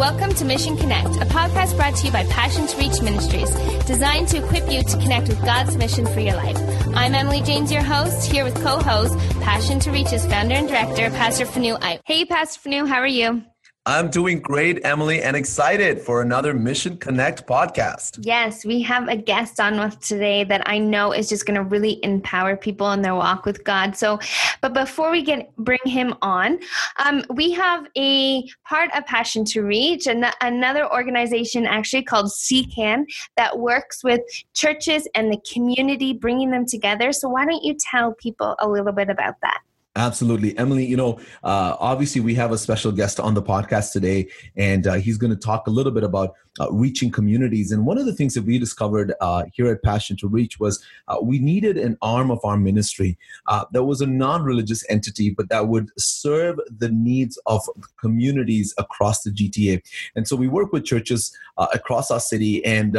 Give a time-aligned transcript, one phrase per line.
[0.00, 3.50] Welcome to Mission Connect, a podcast brought to you by Passion to Reach Ministries,
[3.84, 6.56] designed to equip you to connect with God's mission for your life.
[6.94, 11.44] I'm Emily James, your host, here with co-host, Passion to Reach's founder and director, Pastor
[11.44, 11.76] Fanu.
[12.06, 13.42] Hey, Pastor Fanu, how are you?
[13.90, 18.20] I'm doing great, Emily, and excited for another Mission Connect podcast.
[18.22, 21.64] Yes, we have a guest on with today that I know is just going to
[21.64, 23.96] really empower people in their walk with God.
[23.96, 24.20] So,
[24.60, 26.60] but before we get bring him on,
[27.04, 33.06] um, we have a part of Passion to Reach and another organization actually called CCAN
[33.36, 34.20] that works with
[34.54, 37.12] churches and the community, bringing them together.
[37.12, 39.62] So, why don't you tell people a little bit about that?
[39.96, 40.56] Absolutely.
[40.56, 44.86] Emily, you know, uh, obviously we have a special guest on the podcast today, and
[44.86, 47.72] uh, he's going to talk a little bit about uh, reaching communities.
[47.72, 50.80] And one of the things that we discovered uh, here at Passion to Reach was
[51.08, 55.30] uh, we needed an arm of our ministry uh, that was a non religious entity,
[55.30, 57.60] but that would serve the needs of
[57.98, 59.82] communities across the GTA.
[60.14, 62.96] And so we work with churches across our city, and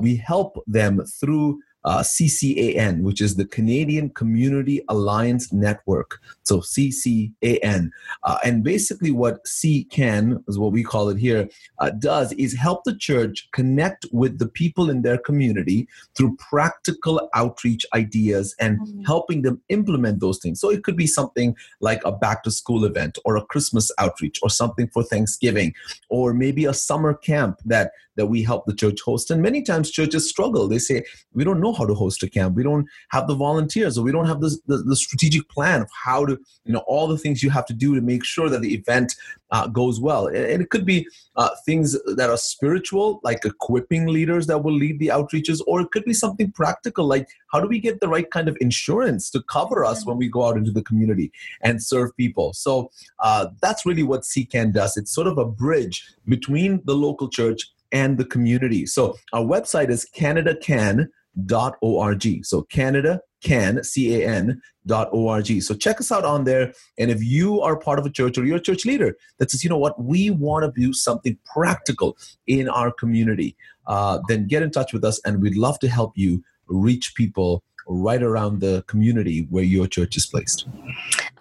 [0.00, 6.20] we help them through uh, CCAN, which is the Canadian Community Alliance Network.
[6.42, 7.90] So CCAN.
[8.22, 12.84] Uh, and basically, what CCAN, is what we call it here, uh, does is help
[12.84, 19.02] the church connect with the people in their community through practical outreach ideas and mm-hmm.
[19.04, 20.60] helping them implement those things.
[20.60, 24.38] So it could be something like a back to school event or a Christmas outreach
[24.42, 25.74] or something for Thanksgiving
[26.08, 29.30] or maybe a summer camp that that we help the church host.
[29.30, 30.68] And many times churches struggle.
[30.68, 32.56] They say, we don't know how to host a camp.
[32.56, 35.90] We don't have the volunteers or we don't have the, the, the strategic plan of
[36.04, 38.60] how to, you know, all the things you have to do to make sure that
[38.60, 39.14] the event
[39.50, 40.26] uh, goes well.
[40.26, 44.72] And, and, it could be uh, things that are spiritual, like equipping leaders that will
[44.72, 48.08] lead the outreaches, or it could be something practical, like how do we get the
[48.08, 51.80] right kind of insurance to cover us when we go out into the community and
[51.80, 52.52] serve people?
[52.52, 54.96] So uh, that's really what CCAN does.
[54.96, 58.84] It's sort of a bridge between the local church and the community.
[58.84, 62.44] So our website is canadacan.org.
[62.44, 67.60] So Canada can c-a-n dot org so check us out on there and if you
[67.60, 70.02] are part of a church or you're a church leader that says you know what
[70.02, 73.54] we want to do something practical in our community
[73.86, 77.62] uh, then get in touch with us and we'd love to help you reach people
[77.86, 80.66] right around the community where your church is placed.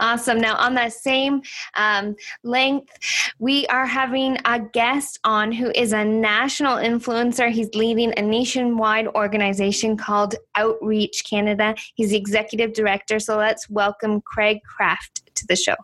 [0.03, 0.41] Awesome.
[0.41, 1.41] Now, on that same
[1.75, 2.91] um, length,
[3.39, 7.49] we are having a guest on who is a national influencer.
[7.49, 11.73] He's leading a nationwide organization called Outreach Canada.
[11.95, 13.17] He's the executive director.
[13.17, 15.75] So let's welcome Craig Kraft to the show.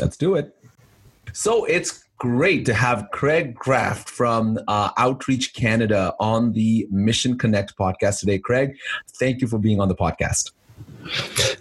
[0.00, 0.56] Let's do it.
[1.32, 7.76] So it's great to have Craig Kraft from uh, Outreach Canada on the Mission Connect
[7.76, 8.40] podcast today.
[8.40, 8.76] Craig,
[9.20, 10.50] thank you for being on the podcast.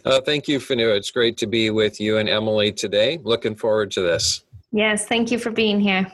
[0.06, 0.90] Uh, thank you, Fanu.
[0.90, 3.20] It's great to be with you and Emily today.
[3.24, 4.44] Looking forward to this.
[4.76, 6.12] Yes, thank you for being here.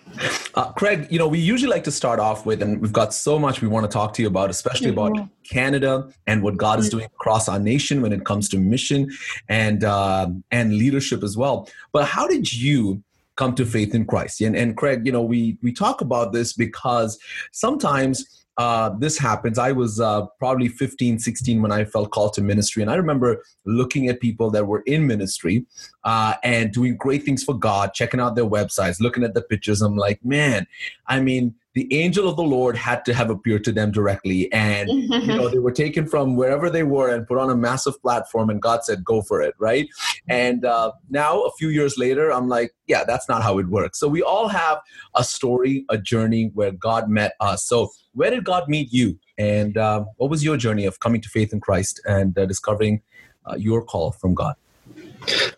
[0.54, 3.40] Uh, Craig, you know, we usually like to start off with, and we've got so
[3.40, 5.28] much we want to talk to you about, especially about mm-hmm.
[5.50, 6.98] Canada and what God is mm-hmm.
[6.98, 9.10] doing across our nation when it comes to mission
[9.48, 11.70] and uh, and leadership as well.
[11.94, 13.02] But how did you
[13.40, 14.42] come to faith in Christ.
[14.42, 17.18] And, and Craig, you know, we, we talk about this because
[17.54, 19.58] sometimes uh, this happens.
[19.58, 22.82] I was uh, probably 15, 16 when I felt called to ministry.
[22.82, 25.66] And I remember looking at people that were in ministry
[26.04, 29.82] uh, and doing great things for God, checking out their websites, looking at the pictures.
[29.82, 30.68] I'm like, man,
[31.08, 34.52] I mean, the angel of the Lord had to have appeared to them directly.
[34.52, 38.02] And, you know, they were taken from wherever they were and put on a massive
[38.02, 39.88] platform, and God said, go for it, right?
[40.28, 44.00] And uh, now, a few years later, I'm like, yeah, that's not how it works.
[44.00, 44.80] So we all have
[45.16, 47.66] a story, a journey where God met us.
[47.66, 49.18] So, where did God meet you?
[49.38, 53.02] And uh, what was your journey of coming to faith in Christ and uh, discovering
[53.50, 54.56] uh, your call from God?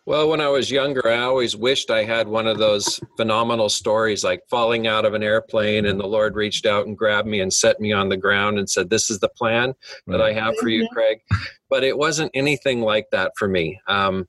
[0.05, 4.23] Well, when I was younger, I always wished I had one of those phenomenal stories
[4.23, 7.51] like falling out of an airplane and the Lord reached out and grabbed me and
[7.51, 9.73] set me on the ground and said, This is the plan
[10.05, 10.93] that I have for you, mm-hmm.
[10.93, 11.19] Craig.
[11.67, 13.79] But it wasn't anything like that for me.
[13.87, 14.27] Um,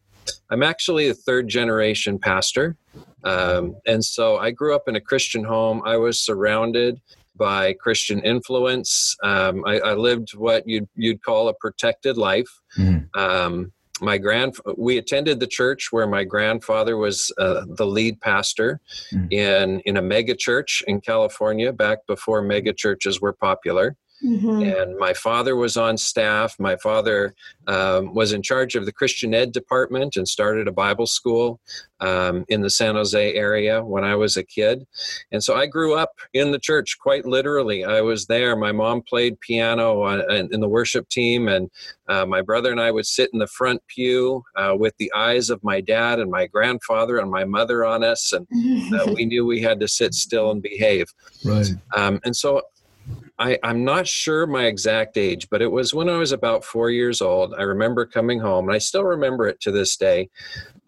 [0.48, 2.76] I'm actually a third generation pastor.
[3.24, 5.82] Um, and so I grew up in a Christian home.
[5.84, 6.98] I was surrounded
[7.36, 9.16] by Christian influence.
[9.22, 12.48] Um, I, I, lived what you'd, you'd call a protected life.
[12.78, 13.08] Mm.
[13.16, 18.80] Um, my grand we attended the church where my grandfather was uh, the lead pastor
[19.12, 19.32] mm.
[19.32, 23.96] in in a mega church in California back before mega churches were popular.
[24.24, 24.62] Mm-hmm.
[24.62, 26.54] And my father was on staff.
[26.58, 27.34] My father
[27.66, 31.60] um, was in charge of the Christian Ed department and started a Bible school
[32.00, 34.86] um, in the San Jose area when I was a kid.
[35.30, 37.84] And so I grew up in the church quite literally.
[37.84, 38.56] I was there.
[38.56, 40.22] My mom played piano on,
[40.52, 41.70] in the worship team, and
[42.08, 45.50] uh, my brother and I would sit in the front pew uh, with the eyes
[45.50, 48.32] of my dad and my grandfather and my mother on us.
[48.32, 48.46] And
[48.94, 51.06] uh, we knew we had to sit still and behave.
[51.44, 51.70] Right.
[51.94, 52.62] Um, and so
[53.38, 56.90] I, am not sure my exact age, but it was when I was about four
[56.90, 57.54] years old.
[57.54, 60.30] I remember coming home, and I still remember it to this day.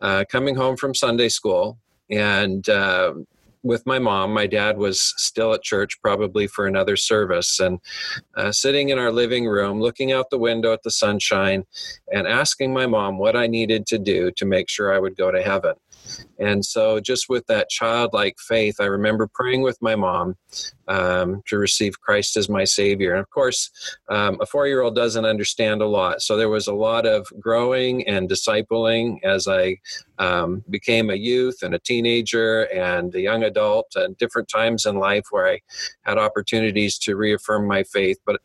[0.01, 1.79] Uh, coming home from Sunday school,
[2.11, 3.15] and uh,
[3.65, 7.81] with my mom, my dad was still at church, probably for another service, and
[8.37, 11.65] uh, sitting in our living room, looking out the window at the sunshine,
[12.13, 15.31] and asking my mom what I needed to do to make sure I would go
[15.31, 15.75] to heaven.
[16.39, 20.37] And so, just with that childlike faith, I remember praying with my mom
[20.89, 23.13] um, to receive Christ as my Savior.
[23.13, 23.71] And of course,
[24.09, 26.23] um, a four year old doesn't understand a lot.
[26.23, 29.79] So, there was a lot of growing and discipling as I
[30.19, 34.97] um, became a youth and a teenager and a young adult, and different times in
[34.97, 35.61] life where I
[36.03, 38.19] had opportunities to reaffirm my faith.
[38.27, 38.41] But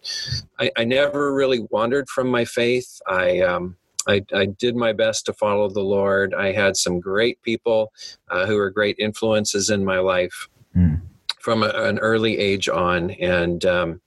[0.60, 3.02] I, I never really wandered from my faith.
[3.08, 6.34] I um, I, I, did my best to follow the Lord.
[6.34, 7.92] I had some great people
[8.30, 11.02] uh, who were great influences in my life mm.
[11.40, 13.12] from a, an early age on.
[13.12, 14.02] And um,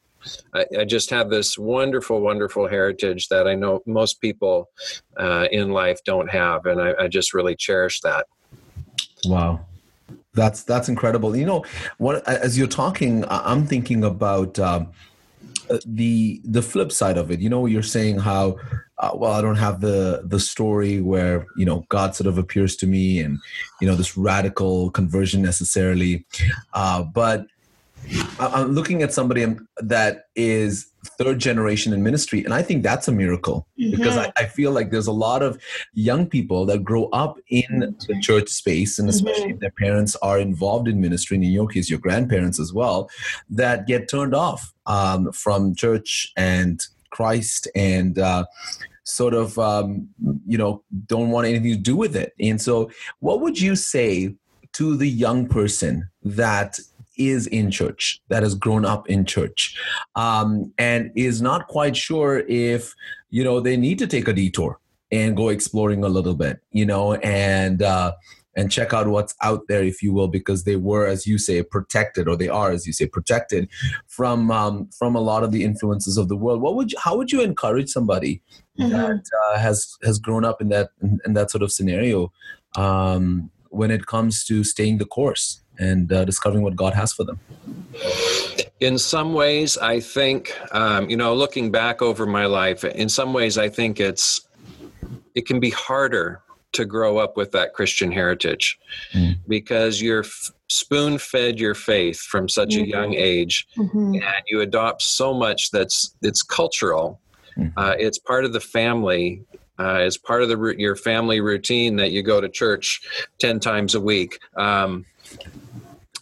[0.55, 4.71] I, I, just have this wonderful, wonderful heritage that I know most people
[5.17, 6.67] uh, in life don't have.
[6.67, 8.27] And I, I, just really cherish that.
[9.27, 9.67] Wow.
[10.35, 11.37] That's that's incredible.
[11.37, 11.65] You know,
[11.99, 14.89] what as you're talking, I'm thinking about um,
[15.69, 17.41] uh, the the flip side of it.
[17.41, 18.57] You know, you're saying how
[19.03, 22.77] uh, well, I don't have the the story where you know God sort of appears
[22.77, 23.39] to me and
[23.81, 26.25] you know this radical conversion necessarily,
[26.73, 27.47] uh, but
[28.39, 29.47] I'm looking at somebody
[29.79, 30.87] that is
[31.19, 33.91] third generation in ministry, and I think that's a miracle mm-hmm.
[33.91, 35.61] because I, I, feel like there's a lot of
[35.95, 39.55] young people that grow up in the church space, and especially mm-hmm.
[39.55, 43.11] if their parents are involved in ministry, and in your case, your grandparents as well,
[43.51, 48.45] that get turned off um, from church and Christ and uh,
[49.05, 50.09] sort of um,
[50.47, 52.33] you know don't want anything to do with it.
[52.41, 52.91] And so
[53.21, 54.35] what would you say
[54.75, 56.79] to the young person that
[57.19, 59.79] is in church that has grown up in church
[60.17, 62.95] um, and is not quite sure if
[63.31, 64.79] you know they need to take a detour
[65.11, 68.13] and go exploring a little bit you know and uh,
[68.55, 71.63] and check out what's out there, if you will, because they were, as you say,
[71.63, 73.69] protected, or they are, as you say, protected
[74.07, 76.61] from um, from a lot of the influences of the world.
[76.61, 78.43] What would you, how would you encourage somebody
[78.79, 78.91] mm-hmm.
[78.91, 82.33] that uh, has has grown up in that in, in that sort of scenario
[82.77, 87.25] um, when it comes to staying the course and uh, discovering what God has for
[87.25, 87.41] them?
[88.81, 93.33] In some ways, I think um, you know, looking back over my life, in some
[93.33, 94.47] ways, I think it's
[95.35, 98.79] it can be harder to grow up with that Christian heritage
[99.13, 99.37] mm.
[99.47, 102.85] because you're f- spoon fed your faith from such mm-hmm.
[102.85, 104.15] a young age mm-hmm.
[104.15, 107.21] and you adopt so much that's it's cultural
[107.57, 107.79] mm-hmm.
[107.79, 109.43] uh, it's part of the family
[109.79, 113.03] uh, it's part of the your family routine that you go to church
[113.41, 115.05] 10 times a week um,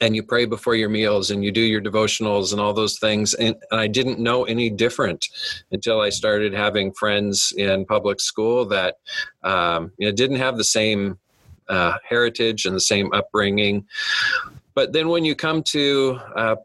[0.01, 3.35] and you pray before your meals and you do your devotionals and all those things.
[3.35, 5.29] And, and, I didn't know any different
[5.71, 8.97] until I started having friends in public school that
[9.43, 11.19] um, you know, didn't have the same
[11.69, 13.87] uh, heritage and the same upbringing.
[14.75, 16.57] But then when you come to uh,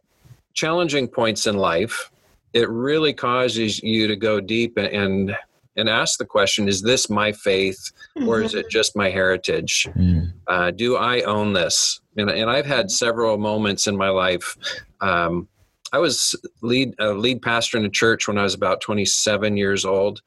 [0.53, 2.11] challenging points in life,
[2.53, 5.37] it really causes you to go deep and and
[5.77, 7.91] ask the question is this my faith
[8.27, 9.87] or is it just my heritage?
[9.95, 10.31] Mm.
[10.47, 11.99] uh, do i own this?
[12.17, 14.57] And, and i've had several moments in my life
[15.01, 15.47] um,
[15.91, 19.85] i was lead a lead pastor in a church when i was about 27 years
[19.85, 20.21] old.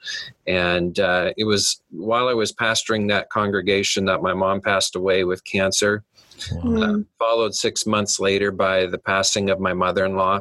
[0.47, 5.25] And uh, it was while i was pastoring that congregation that my mom passed away
[5.25, 6.05] with cancer
[6.53, 6.83] Wow.
[6.83, 10.41] Uh, followed six months later by the passing of my mother in law.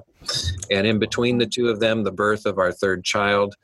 [0.72, 3.56] And in between the two of them, the birth of our third child.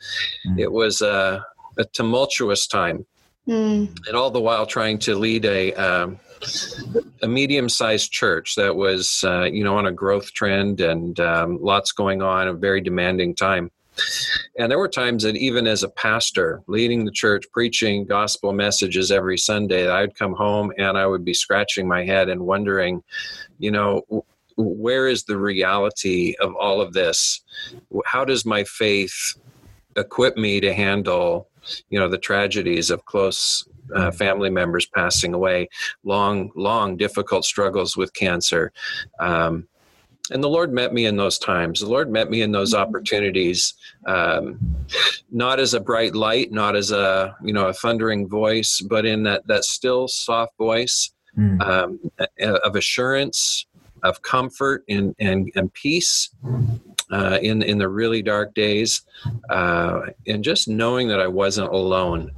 [0.47, 0.59] Mm.
[0.59, 1.45] It was a,
[1.77, 3.05] a tumultuous time.
[3.47, 3.95] Mm.
[4.07, 6.19] And all the while trying to lead a, um,
[7.21, 11.91] a medium-sized church that was, uh, you know, on a growth trend and um, lots
[11.91, 13.69] going on, a very demanding time.
[14.57, 19.11] And there were times that even as a pastor, leading the church, preaching gospel messages
[19.11, 23.03] every Sunday, I'd come home and I would be scratching my head and wondering,
[23.57, 24.03] you know,
[24.55, 27.41] where is the reality of all of this?
[28.05, 29.35] How does my faith
[29.95, 31.49] equip me to handle,
[31.89, 35.69] you know, the tragedies of close uh, family members passing away,
[36.03, 38.71] long, long, difficult struggles with cancer.
[39.19, 39.67] Um,
[40.31, 41.81] and the Lord met me in those times.
[41.81, 43.73] The Lord met me in those opportunities,
[44.07, 44.59] um,
[45.31, 49.23] not as a bright light, not as a you know a thundering voice, but in
[49.23, 51.61] that that still soft voice mm.
[51.61, 51.99] um,
[52.39, 53.65] of assurance,
[54.03, 56.29] of comfort, and and, and peace
[57.11, 59.01] uh, in in the really dark days,
[59.49, 62.31] uh, and just knowing that I wasn't alone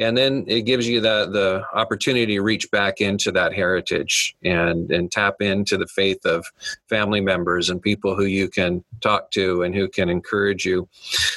[0.00, 4.90] and then it gives you the the opportunity to reach back into that heritage and
[4.90, 6.44] and tap into the faith of
[6.88, 10.88] family members and people who you can talk to and who can encourage you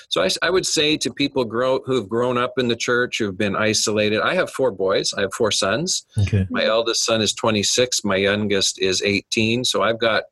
[0.10, 3.38] so i, I would say to people grow who've grown up in the church who've
[3.38, 6.48] been isolated i have four boys i have four sons okay.
[6.50, 10.24] my eldest son is 26 my youngest is 18 so i've got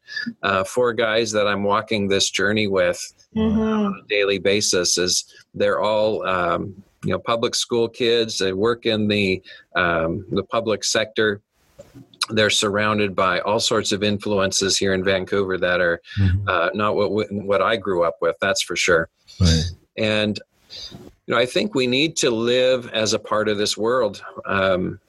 [0.44, 3.00] uh, four guys that i'm walking this journey with
[3.36, 3.60] mm-hmm.
[3.60, 8.86] on a daily basis as they're all um, you know public school kids they work
[8.86, 9.42] in the
[9.76, 11.42] um, the public sector
[12.30, 16.48] they're surrounded by all sorts of influences here in Vancouver that are mm-hmm.
[16.48, 18.36] uh, not what what I grew up with.
[18.40, 19.10] That's for sure.
[19.40, 19.66] Right.
[19.98, 20.40] And
[21.26, 24.24] you know, I think we need to live as a part of this world.
[24.46, 25.00] Um,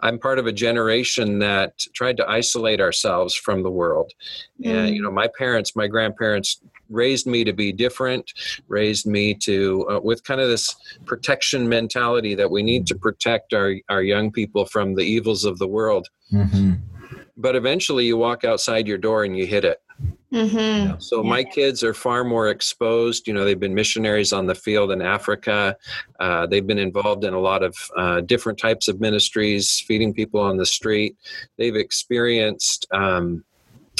[0.00, 4.12] I'm part of a generation that tried to isolate ourselves from the world.
[4.62, 4.74] Mm.
[4.74, 8.32] And you know, my parents, my grandparents raised me to be different,
[8.68, 10.74] raised me to uh, with kind of this
[11.06, 15.58] protection mentality that we need to protect our our young people from the evils of
[15.58, 16.08] the world.
[16.32, 16.72] Mm-hmm.
[17.36, 19.80] But eventually, you walk outside your door and you hit it.
[20.32, 20.98] Mm-hmm.
[20.98, 21.30] So yeah.
[21.30, 23.28] my kids are far more exposed.
[23.28, 25.76] You know, they've been missionaries on the field in Africa.
[26.18, 30.40] Uh, they've been involved in a lot of uh, different types of ministries, feeding people
[30.40, 31.16] on the street.
[31.56, 33.44] They've experienced um,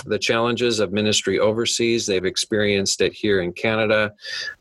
[0.04, 2.06] the challenges of ministry overseas.
[2.06, 4.12] They've experienced it here in Canada.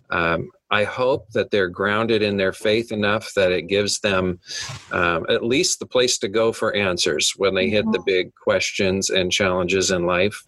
[0.10, 4.40] Um, I hope that they're grounded in their faith enough that it gives them
[4.92, 8.06] um, at least the place to go for answers when they hit the mm-hmm.
[8.06, 10.46] big questions and challenges in life.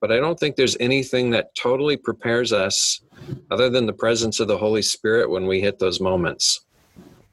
[0.00, 3.00] But I don't think there's anything that totally prepares us
[3.50, 6.64] other than the presence of the Holy Spirit when we hit those moments.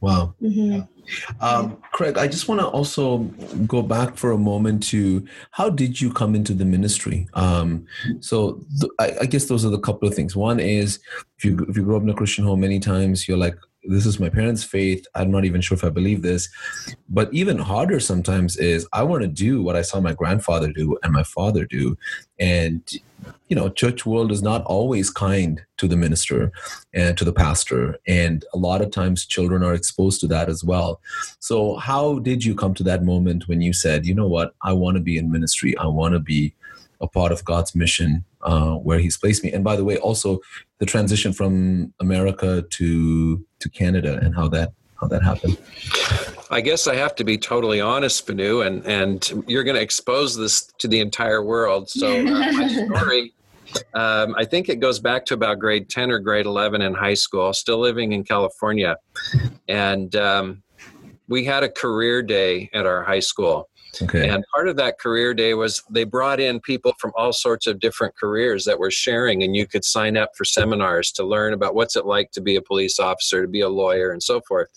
[0.02, 0.34] Wow.
[0.42, 0.82] Mm-hmm.
[1.44, 3.20] Um, Craig, I just want to also
[3.68, 7.28] go back for a moment to how did you come into the ministry?
[7.36, 7.86] Um,
[8.20, 10.36] so th- I, I, guess those are the couple of things.
[10.36, 11.00] One is
[11.38, 14.06] if you if you grow up in a Christian home, many times you're like, this
[14.06, 15.06] is my parents' faith.
[15.16, 16.50] I'm not even sure if I believe this.
[17.10, 20.98] But even harder sometimes is I want to do what I saw my grandfather do
[21.04, 21.98] and my father do.
[22.40, 22.84] And,
[23.48, 26.52] you know, church world is not always kind to the minister
[26.94, 27.98] and to the pastor.
[28.08, 31.02] And a lot of times children are exposed to that as well.
[31.40, 34.74] So, how did you come to that moment when you said, you know what, I
[34.74, 35.78] want to be in ministry?
[35.78, 36.54] I want to be
[37.02, 39.52] a part of God's mission uh, where He's placed me.
[39.52, 40.40] And by the way, also
[40.78, 45.58] the transition from America to to Canada and how that how that happened.
[46.52, 50.36] I guess I have to be totally honest, Fanu, and and you're going to expose
[50.36, 51.90] this to the entire world.
[51.90, 53.34] So uh, my story.
[53.94, 57.14] Um, I think it goes back to about grade 10 or grade 11 in high
[57.14, 58.98] school, still living in California.
[59.70, 60.62] And um,
[61.30, 63.70] we had a career day at our high school.
[64.02, 64.30] Okay.
[64.30, 67.80] And part of that career day was they brought in people from all sorts of
[67.80, 71.76] different careers that were sharing, and you could sign up for seminars to learn about
[71.76, 74.70] what's it like to be a police officer, to be a lawyer, and so forth.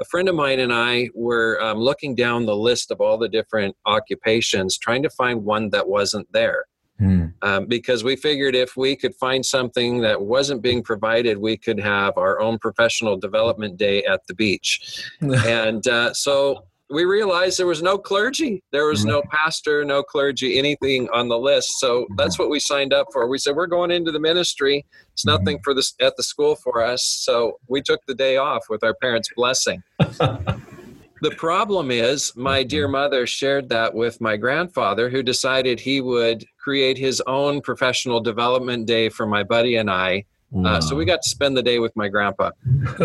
[0.00, 3.28] A friend of mine and I were um, looking down the list of all the
[3.28, 6.66] different occupations, trying to find one that wasn't there.
[6.98, 7.26] Hmm.
[7.42, 11.78] Um, because we figured if we could find something that wasn't being provided, we could
[11.78, 15.04] have our own professional development day at the beach.
[15.20, 18.62] and uh, so we realized there was no clergy.
[18.70, 19.30] There was no mm-hmm.
[19.30, 21.80] pastor, no clergy, anything on the list.
[21.80, 22.14] So mm-hmm.
[22.16, 23.28] that's what we signed up for.
[23.28, 24.86] We said we're going into the ministry.
[25.12, 25.36] It's mm-hmm.
[25.36, 27.02] nothing for this at the school for us.
[27.02, 29.82] So we took the day off with our parents' blessing.
[29.98, 36.44] the problem is my dear mother shared that with my grandfather who decided he would
[36.58, 40.74] create his own professional development day for my buddy and I Wow.
[40.74, 42.50] Uh, so we got to spend the day with my grandpa.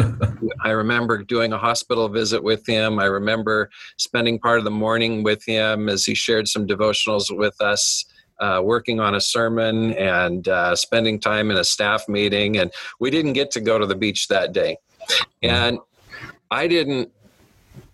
[0.64, 3.00] I remember doing a hospital visit with him.
[3.00, 7.60] I remember spending part of the morning with him as he shared some devotionals with
[7.62, 8.06] us.
[8.40, 13.12] Uh, working on a sermon and uh, spending time in a staff meeting, and we
[13.12, 14.76] didn't get to go to the beach that day.
[15.44, 15.78] And
[16.50, 17.12] I didn't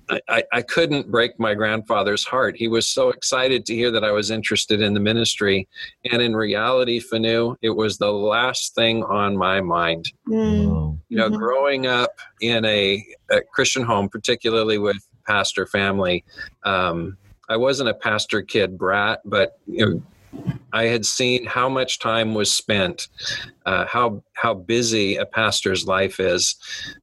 [0.09, 2.55] I, I couldn't break my grandfather's heart.
[2.55, 5.67] He was so excited to hear that I was interested in the ministry.
[6.11, 10.11] And in reality, Fanu, it was the last thing on my mind.
[10.27, 10.99] Mm.
[11.09, 11.35] You know, mm-hmm.
[11.35, 16.23] growing up in a, a, Christian home, particularly with pastor family,
[16.63, 17.17] um,
[17.49, 20.03] I wasn't a pastor kid brat, but you know,
[20.73, 23.07] I had seen how much time was spent,
[23.65, 26.55] uh, how how busy a pastor's life is.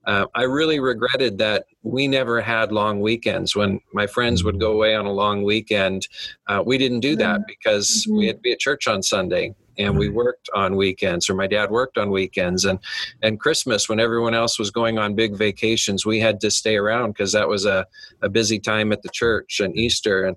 [0.06, 3.56] Uh, I really regretted that we never had long weekends.
[3.56, 6.06] When my friends would go away on a long weekend,
[6.46, 7.46] uh, we didn't do that mm-hmm.
[7.48, 8.18] because mm-hmm.
[8.18, 11.46] we had to be at church on Sunday and we worked on weekends or my
[11.46, 12.78] dad worked on weekends and
[13.22, 17.12] and christmas when everyone else was going on big vacations we had to stay around
[17.12, 17.86] because that was a,
[18.22, 20.36] a busy time at the church and easter and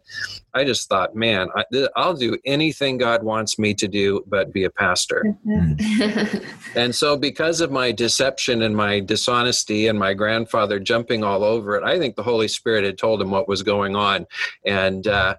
[0.53, 1.65] i just thought man I,
[1.95, 6.37] will do anything god wants me to do but be a pastor mm-hmm.
[6.77, 11.75] and so because of my deception and my dishonesty and my grandfather jumping all over
[11.75, 14.25] it i think the holy spirit had told him what was going on
[14.65, 15.35] and uh,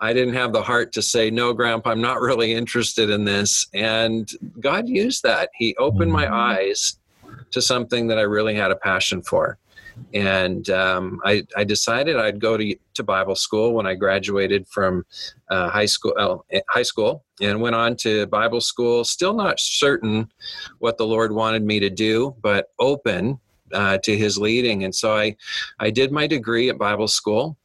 [0.00, 3.66] I didn't have the heart to say, no, Grandpa, I'm not really interested in this.
[3.72, 5.50] And God used that.
[5.54, 6.34] He opened my mm-hmm.
[6.34, 6.98] eyes
[7.50, 9.58] to something that I really had a passion for.
[10.12, 15.06] And um, I, I, decided I'd go to, to Bible school when I graduated from
[15.50, 16.12] uh, high school.
[16.18, 19.04] Uh, high school, and went on to Bible school.
[19.04, 20.30] Still not certain
[20.80, 23.40] what the Lord wanted me to do, but open
[23.72, 24.84] uh, to His leading.
[24.84, 25.34] And so I,
[25.78, 27.56] I did my degree at Bible school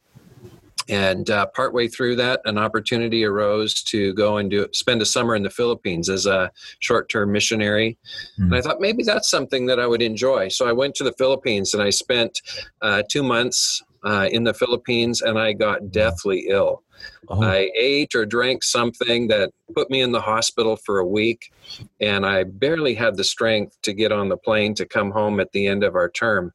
[0.88, 5.34] and uh, partway through that, an opportunity arose to go and do spend a summer
[5.34, 7.98] in the Philippines as a short-term missionary.
[8.38, 8.44] Mm.
[8.44, 10.48] And I thought maybe that's something that I would enjoy.
[10.48, 12.40] So I went to the Philippines and I spent
[12.80, 16.82] uh, two months uh, in the Philippines, and I got deathly ill.
[17.28, 17.42] Oh.
[17.42, 21.52] I ate or drank something that put me in the hospital for a week,
[22.00, 25.52] and I barely had the strength to get on the plane to come home at
[25.52, 26.52] the end of our term.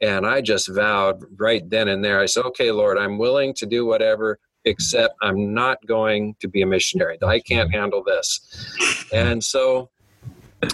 [0.00, 3.66] And I just vowed right then and there, I said, Okay, Lord, I'm willing to
[3.66, 7.18] do whatever, except I'm not going to be a missionary.
[7.22, 8.40] I can't handle this.
[9.12, 9.90] And so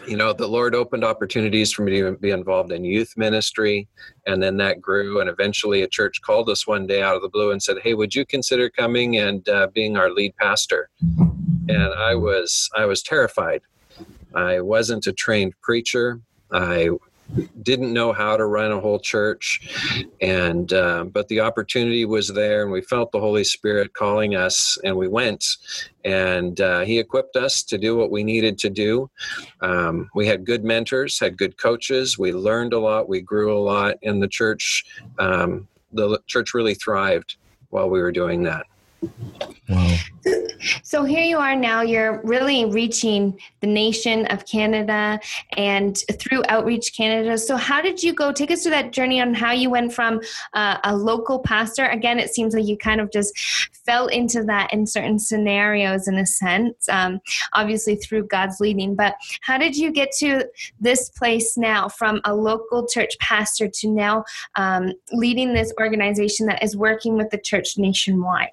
[0.06, 3.88] you know, the Lord opened opportunities for me to be involved in youth ministry.
[4.26, 5.20] And then that grew.
[5.20, 7.94] And eventually a church called us one day out of the blue and said, Hey,
[7.94, 10.88] would you consider coming and uh, being our lead pastor?
[11.68, 13.62] And I was, I was terrified.
[14.34, 16.20] I wasn't a trained preacher.
[16.52, 16.90] I
[17.62, 20.06] didn't know how to run a whole church.
[20.20, 24.78] And uh, but the opportunity was there and we felt the holy spirit calling us
[24.84, 25.44] and we went.
[26.04, 29.10] And uh, he equipped us to do what we needed to do.
[29.60, 32.18] Um, we had good mentors had good coaches.
[32.18, 33.08] We learned a lot.
[33.08, 34.84] We grew a lot in the church.
[35.18, 37.36] Um, the church really thrived
[37.68, 38.66] while we were doing that
[39.68, 39.96] Wow.
[40.82, 45.18] So here you are now, you're really reaching the nation of Canada
[45.56, 47.36] and through Outreach Canada.
[47.38, 48.32] So, how did you go?
[48.32, 50.20] Take us through that journey on how you went from
[50.54, 51.86] uh, a local pastor.
[51.86, 53.36] Again, it seems like you kind of just
[53.84, 57.20] fell into that in certain scenarios, in a sense, um,
[57.52, 58.94] obviously through God's leading.
[58.94, 60.46] But how did you get to
[60.80, 64.24] this place now from a local church pastor to now
[64.56, 68.50] um, leading this organization that is working with the church nationwide?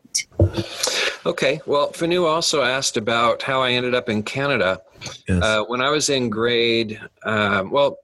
[1.25, 1.61] Okay.
[1.65, 4.81] Well, Fanu also asked about how I ended up in Canada.
[5.27, 5.43] Yes.
[5.43, 7.99] Uh, when I was in grade, um, well,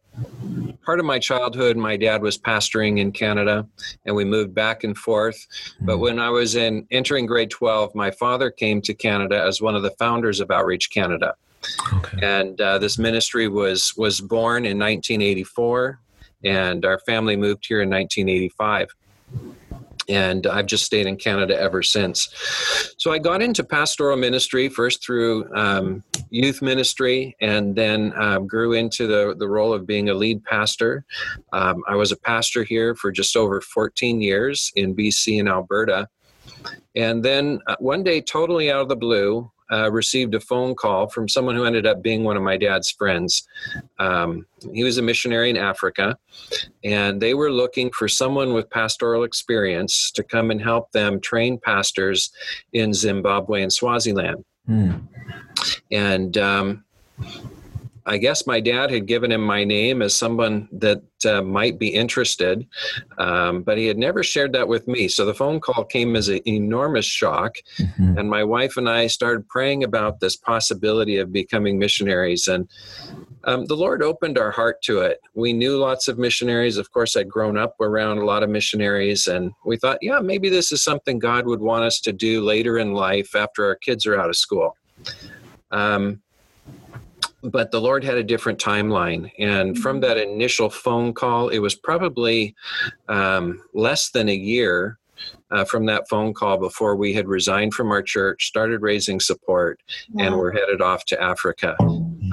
[0.84, 3.68] part of my childhood, my dad was pastoring in Canada,
[4.06, 5.48] and we moved back and forth.
[5.82, 6.02] But mm-hmm.
[6.02, 9.84] when I was in entering grade 12, my father came to Canada as one of
[9.84, 11.36] the founders of Outreach Canada.
[11.94, 12.20] Okay.
[12.22, 16.00] And uh, this ministry was was born in 1984,
[16.44, 18.90] and our family moved here in 1985
[20.08, 22.30] and I've just stayed in Canada ever since.
[22.98, 28.74] So I got into pastoral ministry first through um, youth ministry, and then um, grew
[28.74, 31.06] into the the role of being a lead pastor.
[31.54, 36.08] Um, I was a pastor here for just over 14 years in BC and Alberta,
[36.96, 41.08] and then uh, one day, totally out of the blue, uh, received a phone call
[41.08, 43.48] from someone who ended up being one of my dad's friends.
[44.00, 46.18] Um, he was a missionary in Africa,
[46.84, 51.60] and they were looking for someone with pastoral experience to come and help them train
[51.60, 52.32] pastors
[52.74, 54.44] in Zimbabwe and Swaziland.
[54.70, 55.08] Mm.
[55.92, 56.84] And um,
[58.08, 61.88] I guess my dad had given him my name as someone that uh, might be
[61.88, 62.68] interested,
[63.18, 65.08] um, but he had never shared that with me.
[65.08, 68.18] So the phone call came as an enormous shock, mm-hmm.
[68.18, 72.48] and my wife and I started praying about this possibility of becoming missionaries.
[72.48, 72.70] And
[73.46, 75.20] um, the Lord opened our heart to it.
[75.34, 76.78] We knew lots of missionaries.
[76.78, 80.50] Of course, I'd grown up around a lot of missionaries, and we thought, yeah, maybe
[80.50, 84.06] this is something God would want us to do later in life after our kids
[84.06, 84.78] are out of school.
[85.72, 86.22] Um,
[87.46, 89.32] but the Lord had a different timeline.
[89.40, 90.08] And from mm-hmm.
[90.08, 92.56] that initial phone call, it was probably
[93.08, 94.98] um, less than a year
[95.52, 99.80] uh, from that phone call before we had resigned from our church, started raising support,
[100.12, 100.26] wow.
[100.26, 101.76] and we're headed off to Africa.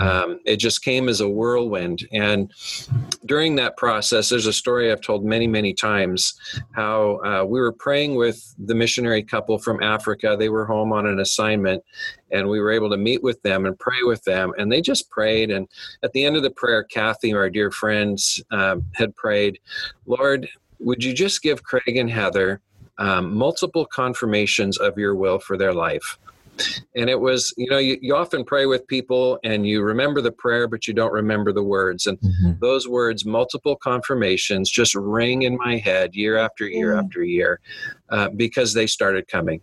[0.03, 2.07] Um, it just came as a whirlwind.
[2.13, 2.53] And
[3.25, 6.35] during that process, there's a story I've told many, many times
[6.73, 10.37] how uh, we were praying with the missionary couple from Africa.
[10.39, 11.85] They were home on an assignment,
[12.31, 14.53] and we were able to meet with them and pray with them.
[14.59, 15.51] And they just prayed.
[15.51, 15.69] And
[16.03, 19.61] at the end of the prayer, Kathy, our dear friends, um, had prayed,
[20.07, 20.49] Lord,
[20.81, 22.61] would you just give Craig and Heather
[22.99, 26.19] um, multiple confirmations of your will for their life?
[26.95, 30.33] And it was, you know, you, you often pray with people and you remember the
[30.33, 32.07] prayer, but you don't remember the words.
[32.07, 32.53] And mm-hmm.
[32.61, 37.03] those words, multiple confirmations, just ring in my head year after year mm.
[37.03, 37.61] after year
[38.11, 39.61] uh, because they started coming.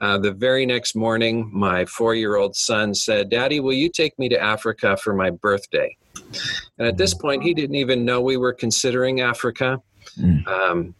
[0.00, 4.18] Uh, the very next morning, my four year old son said, Daddy, will you take
[4.18, 5.96] me to Africa for my birthday?
[6.78, 9.78] And at this point, he didn't even know we were considering Africa.
[10.18, 10.46] Mm.
[10.46, 10.94] Um,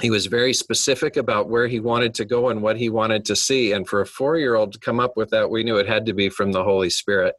[0.00, 3.36] he was very specific about where he wanted to go and what he wanted to
[3.36, 3.72] see.
[3.72, 6.06] And for a four year old to come up with that, we knew it had
[6.06, 7.34] to be from the Holy Spirit.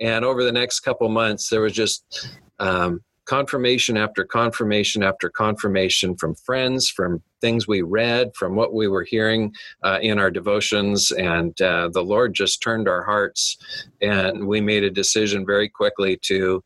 [0.00, 6.16] And over the next couple months, there was just um, confirmation after confirmation after confirmation
[6.16, 9.52] from friends, from things we read, from what we were hearing
[9.82, 11.10] uh, in our devotions.
[11.12, 13.56] And uh, the Lord just turned our hearts.
[14.00, 16.62] And we made a decision very quickly to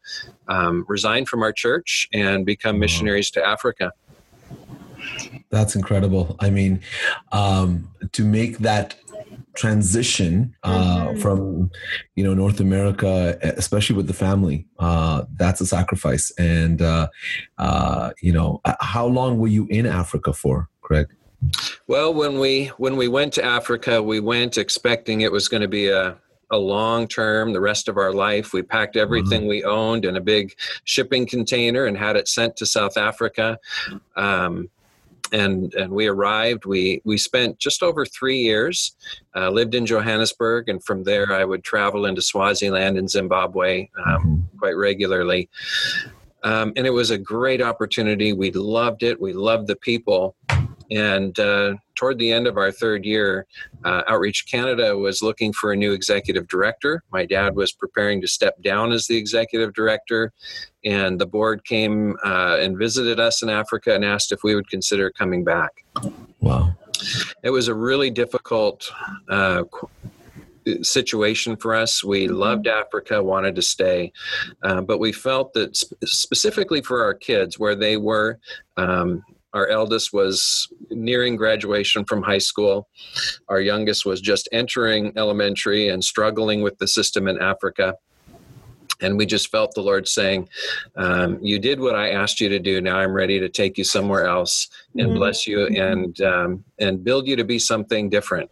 [0.48, 3.92] um, resign from our church and become missionaries to Africa.
[5.50, 6.36] That's incredible.
[6.40, 6.80] I mean,
[7.32, 8.96] um, to make that
[9.54, 11.20] transition uh, mm-hmm.
[11.20, 11.70] from
[12.14, 16.30] you know North America, especially with the family, uh, that's a sacrifice.
[16.38, 17.08] And uh,
[17.58, 21.08] uh you know, uh, how long were you in Africa for, Craig?
[21.86, 25.68] Well, when we when we went to Africa, we went expecting it was going to
[25.68, 26.16] be a
[26.50, 28.52] a long term, the rest of our life.
[28.52, 29.48] We packed everything mm-hmm.
[29.48, 33.58] we owned in a big shipping container and had it sent to South Africa.
[34.14, 34.70] Um,
[35.32, 36.64] and and we arrived.
[36.64, 38.96] We we spent just over three years.
[39.34, 44.16] Uh, lived in Johannesburg, and from there I would travel into Swaziland and Zimbabwe um,
[44.16, 44.58] mm-hmm.
[44.58, 45.48] quite regularly.
[46.42, 48.32] Um, and it was a great opportunity.
[48.32, 49.20] We loved it.
[49.20, 50.36] We loved the people.
[50.90, 53.46] And uh, toward the end of our third year,
[53.84, 57.02] uh, Outreach Canada was looking for a new executive director.
[57.12, 60.32] My dad was preparing to step down as the executive director,
[60.84, 64.68] and the board came uh, and visited us in Africa and asked if we would
[64.70, 65.84] consider coming back.
[66.40, 66.74] Wow.
[67.42, 68.90] It was a really difficult
[69.28, 69.64] uh,
[70.82, 72.02] situation for us.
[72.02, 72.36] We mm-hmm.
[72.36, 74.12] loved Africa, wanted to stay,
[74.62, 78.38] uh, but we felt that sp- specifically for our kids, where they were,
[78.76, 79.24] um,
[79.56, 82.88] our eldest was nearing graduation from high school.
[83.48, 87.94] Our youngest was just entering elementary and struggling with the system in Africa.
[89.00, 90.48] And we just felt the Lord saying,
[90.96, 92.82] um, You did what I asked you to do.
[92.82, 95.16] Now I'm ready to take you somewhere else and mm-hmm.
[95.16, 98.50] bless you and, um, and build you to be something different.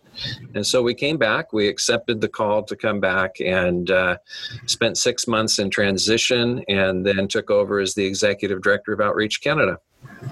[0.55, 1.53] And so we came back.
[1.53, 4.17] We accepted the call to come back and uh,
[4.67, 9.43] spent six months in transition and then took over as the executive director of Outreach
[9.43, 9.79] Canada.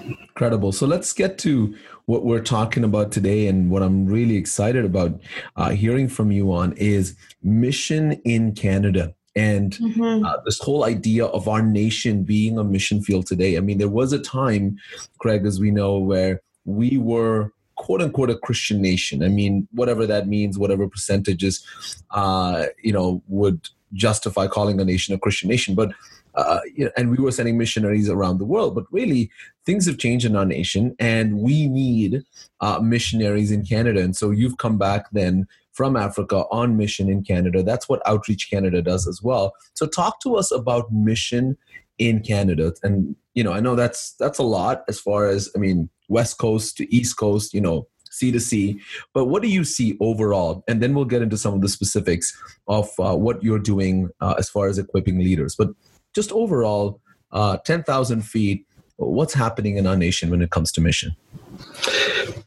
[0.01, 0.71] Incredible.
[0.71, 5.19] So let's get to what we're talking about today and what I'm really excited about
[5.55, 10.25] uh, hearing from you on is mission in Canada and mm-hmm.
[10.25, 13.57] uh, this whole idea of our nation being a mission field today.
[13.57, 14.77] I mean, there was a time,
[15.19, 19.23] Craig, as we know, where we were quote unquote a Christian nation.
[19.23, 21.65] I mean, whatever that means, whatever percentages,
[22.11, 25.75] uh, you know, would justify calling a nation a Christian nation.
[25.75, 25.93] But
[26.35, 28.75] uh, you know, and we were sending missionaries around the world.
[28.75, 29.31] But really,
[29.65, 32.23] things have changed in our nation, and we need
[32.61, 34.01] uh, missionaries in Canada.
[34.01, 37.63] And so you've come back then from Africa on mission in Canada.
[37.63, 39.53] That's what Outreach Canada does as well.
[39.73, 41.57] So talk to us about mission
[41.97, 42.73] in Canada.
[42.83, 46.37] And you know, I know that's that's a lot as far as I mean, West
[46.37, 47.53] Coast to East Coast.
[47.53, 48.79] You know, C to C.
[49.13, 50.63] But what do you see overall?
[50.67, 54.35] And then we'll get into some of the specifics of uh, what you're doing uh,
[54.37, 55.55] as far as equipping leaders.
[55.55, 55.69] But
[56.13, 56.99] just overall,
[57.31, 58.65] uh, 10,000 feet,
[58.97, 61.15] what's happening in our nation when it comes to mission?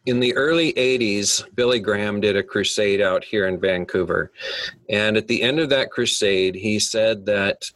[0.07, 4.31] In the early 80s, Billy Graham did a crusade out here in Vancouver.
[4.89, 7.71] And at the end of that crusade, he said that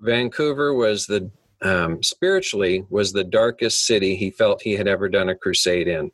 [0.00, 1.30] Vancouver was the
[1.62, 6.10] um, spiritually was the darkest city he felt he had ever done a crusade in.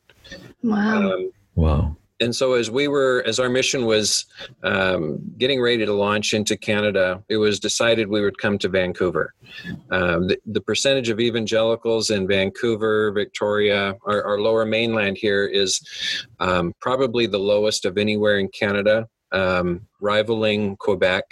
[0.63, 1.11] Wow.
[1.11, 4.25] Um, wow and so as we were as our mission was
[4.63, 9.33] um, getting ready to launch into canada it was decided we would come to vancouver
[9.89, 15.81] um, the, the, percentage of evangelicals in vancouver victoria our, our lower mainland here is
[16.39, 21.25] um, probably the lowest of anywhere in canada um, rivaling quebec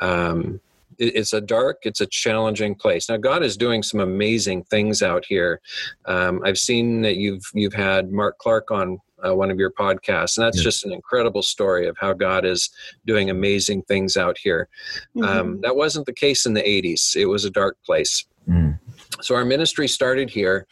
[0.00, 0.60] um,
[1.00, 3.08] it's a dark, it's a challenging place.
[3.08, 5.60] Now, God is doing some amazing things out here.
[6.06, 10.36] Um, I've seen that you've you've had Mark Clark on uh, one of your podcasts,
[10.36, 12.70] and that's just an incredible story of how God is
[13.06, 14.68] doing amazing things out here.
[15.16, 15.38] Um, mm-hmm.
[15.38, 18.26] Um, that wasn't the case in the 80s, it was a dark place.
[18.48, 18.78] Mm.
[19.20, 20.66] So our ministry started here.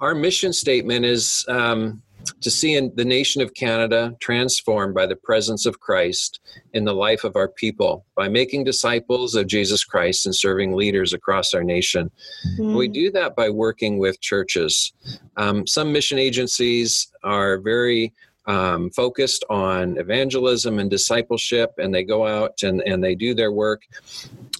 [0.00, 2.02] Our mission statement is um,
[2.40, 6.40] to see in the nation of Canada transformed by the presence of Christ
[6.72, 11.12] in the life of our people by making disciples of Jesus Christ and serving leaders
[11.12, 12.10] across our nation.
[12.58, 12.76] Mm-hmm.
[12.76, 14.92] We do that by working with churches.
[15.36, 18.12] Um, some mission agencies are very
[18.46, 23.52] um, focused on evangelism and discipleship, and they go out and, and they do their
[23.52, 23.82] work.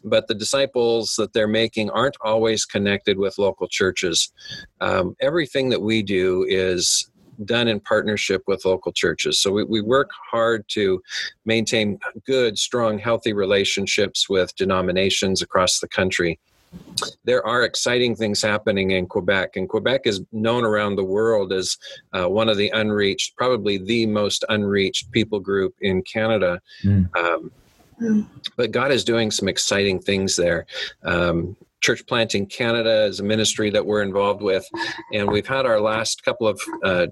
[0.05, 4.33] But the disciples that they're making aren't always connected with local churches.
[4.81, 7.11] Um, everything that we do is
[7.45, 9.39] done in partnership with local churches.
[9.39, 11.03] So we, we work hard to
[11.45, 16.39] maintain good, strong, healthy relationships with denominations across the country.
[17.25, 21.77] There are exciting things happening in Quebec, and Quebec is known around the world as
[22.13, 26.61] uh, one of the unreached, probably the most unreached people group in Canada.
[26.85, 27.17] Mm.
[27.17, 27.51] Um,
[28.57, 30.67] but God is doing some exciting things there.
[31.03, 34.69] Um, Church Planting Canada is a ministry that we're involved with,
[35.13, 37.07] and we've had our last couple of uh,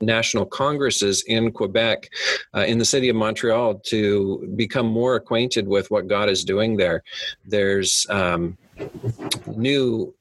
[0.00, 2.08] national congresses in Quebec,
[2.54, 6.76] uh, in the city of Montreal, to become more acquainted with what God is doing
[6.76, 7.02] there.
[7.44, 8.56] There's um,
[9.46, 10.14] new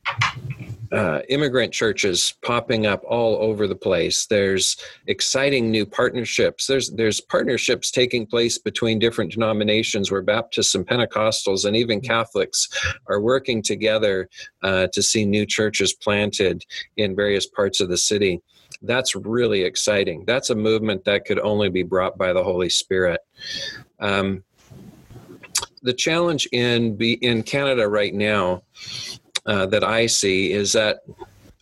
[0.91, 4.25] uh, immigrant churches popping up all over the place.
[4.25, 6.67] There's exciting new partnerships.
[6.67, 12.67] There's there's partnerships taking place between different denominations where Baptists and Pentecostals and even Catholics
[13.07, 14.29] are working together
[14.63, 16.63] uh, to see new churches planted
[16.97, 18.41] in various parts of the city.
[18.81, 20.23] That's really exciting.
[20.25, 23.19] That's a movement that could only be brought by the Holy Spirit.
[23.99, 24.43] Um,
[25.81, 28.63] the challenge in be in Canada right now
[29.47, 30.99] uh, that I see is that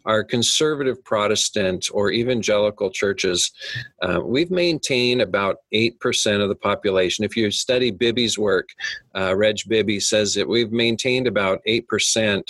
[0.06, 3.52] our conservative Protestant or evangelical churches,
[4.02, 7.26] uh, we've maintained about 8% of the population.
[7.26, 8.70] If you study Bibby's work,
[9.16, 12.44] uh, Reg Bibby says that we've maintained about 8%,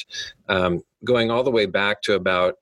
[0.50, 2.56] um, going all the way back to about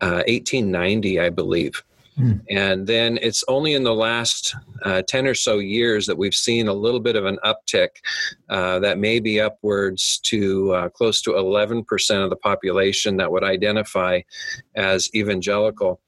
[0.00, 1.82] 1890, uh, I believe.
[2.18, 2.40] Mm.
[2.50, 6.68] And then it's only in the last uh, 10 or so years that we've seen
[6.68, 7.88] a little bit of an uptick
[8.48, 13.44] uh, that may be upwards to uh, close to 11% of the population that would
[13.44, 14.20] identify
[14.74, 16.00] as evangelical.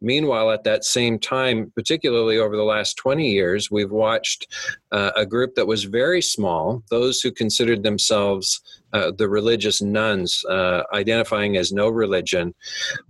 [0.00, 4.48] Meanwhile, at that same time, particularly over the last 20 years, we've watched
[4.92, 8.60] uh, a group that was very small, those who considered themselves
[8.92, 12.54] uh, the religious nones, uh, identifying as no religion,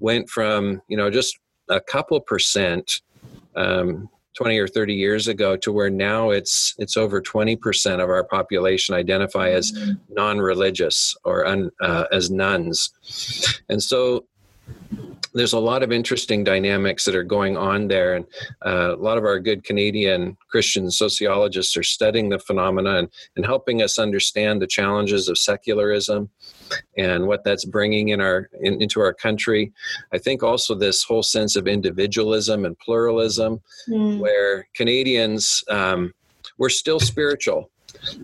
[0.01, 3.01] went from, you know, just a couple percent
[3.55, 8.23] um, 20 or 30 years ago to where now it's it's over 20% of our
[8.23, 9.73] population identify as
[10.11, 12.91] non-religious or un, uh, as nones.
[13.69, 14.27] And so
[15.33, 18.15] there's a lot of interesting dynamics that are going on there.
[18.15, 18.27] And
[18.65, 23.47] uh, a lot of our good canadian christian sociologists are studying the phenomena and, and
[23.47, 26.31] helping us understand the challenges of secularism
[26.97, 29.73] and what that's bringing in our in, into our country
[30.13, 34.19] i think also this whole sense of individualism and pluralism mm.
[34.19, 36.13] where canadians um,
[36.59, 37.71] we're still spiritual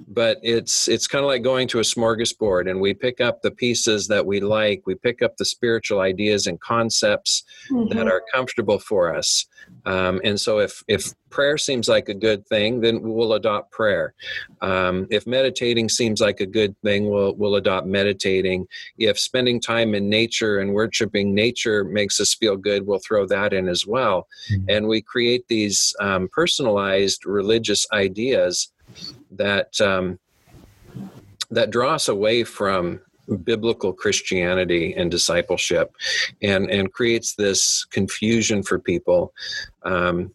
[0.08, 3.50] but it's it's kind of like going to a smorgasbord and we pick up the
[3.50, 7.96] pieces that we like we pick up the spiritual ideas and concepts mm-hmm.
[7.96, 9.46] that are comfortable for us
[9.86, 14.14] um, and so if if prayer seems like a good thing then we'll adopt prayer
[14.60, 18.66] um, if meditating seems like a good thing we'll we'll adopt meditating
[18.98, 23.52] if spending time in nature and worshiping nature makes us feel good we'll throw that
[23.52, 24.64] in as well mm-hmm.
[24.68, 28.71] and we create these um, personalized religious ideas
[29.36, 30.18] that um,
[31.50, 33.00] that draw us away from
[33.44, 35.94] biblical Christianity and discipleship,
[36.42, 39.32] and and creates this confusion for people,
[39.84, 40.32] um,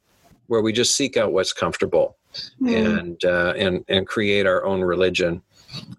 [0.48, 2.18] where we just seek out what's comfortable,
[2.62, 2.76] mm.
[2.76, 5.42] and uh, and and create our own religion.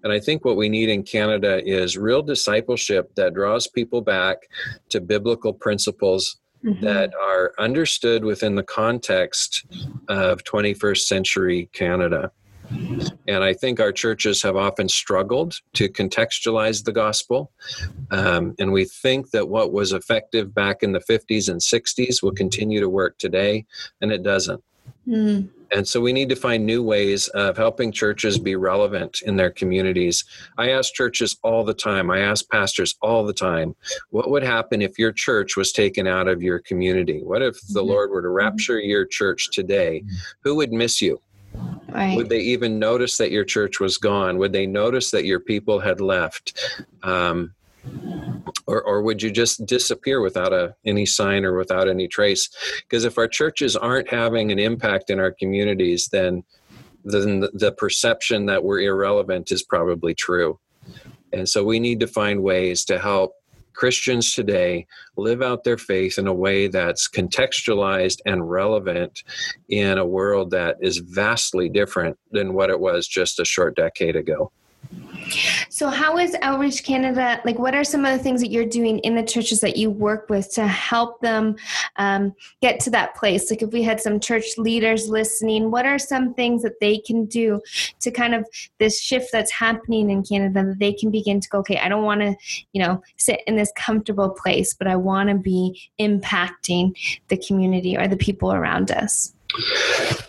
[0.03, 4.49] And I think what we need in Canada is real discipleship that draws people back
[4.89, 6.85] to biblical principles mm-hmm.
[6.85, 9.67] that are understood within the context
[10.09, 12.33] of 21st century Canada.
[13.27, 17.51] And I think our churches have often struggled to contextualize the gospel.
[18.11, 22.33] Um, and we think that what was effective back in the 50s and 60s will
[22.33, 23.67] continue to work today,
[24.01, 24.63] and it doesn't.
[25.07, 25.49] Mm.
[25.71, 29.51] And so we need to find new ways of helping churches be relevant in their
[29.51, 30.25] communities.
[30.57, 33.77] I ask churches all the time, I ask pastors all the time,
[34.11, 37.21] what would happen if your church was taken out of your community?
[37.23, 37.89] What if the mm-hmm.
[37.89, 40.05] Lord were to rapture your church today?
[40.41, 41.21] Who would miss you?
[41.89, 42.17] Right.
[42.17, 44.39] Would they even notice that your church was gone?
[44.39, 46.77] Would they notice that your people had left?
[47.03, 47.55] Um,
[48.67, 52.51] or, or would you just disappear without a, any sign or without any trace?
[52.83, 56.45] Because if our churches aren't having an impact in our communities, then
[57.05, 60.59] then the perception that we're irrelevant is probably true.
[61.33, 63.33] And so we need to find ways to help
[63.79, 69.23] Christians today live out their faith in a way that's contextualized and relevant
[69.69, 74.17] in a world that is vastly different than what it was just a short decade
[74.17, 74.51] ago.
[75.69, 77.41] So, how is Outreach Canada?
[77.45, 79.91] Like, what are some of the things that you're doing in the churches that you
[79.91, 81.57] work with to help them
[81.97, 83.51] um, get to that place?
[83.51, 87.27] Like, if we had some church leaders listening, what are some things that they can
[87.27, 87.61] do
[88.01, 88.47] to kind of
[88.79, 92.05] this shift that's happening in Canada that they can begin to go, okay, I don't
[92.05, 92.35] want to,
[92.73, 96.97] you know, sit in this comfortable place, but I want to be impacting
[97.29, 99.35] the community or the people around us?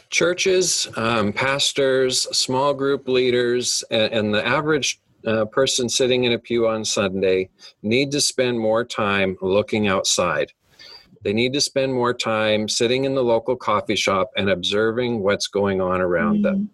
[0.10, 6.40] Churches, um, pastors, small group leaders, and, and the average uh, person sitting in a
[6.40, 7.50] pew on Sunday
[7.84, 10.52] need to spend more time looking outside.
[11.24, 15.48] They need to spend more time sitting in the local coffee shop and observing what's
[15.48, 16.44] going on around mm-hmm.
[16.44, 16.70] them.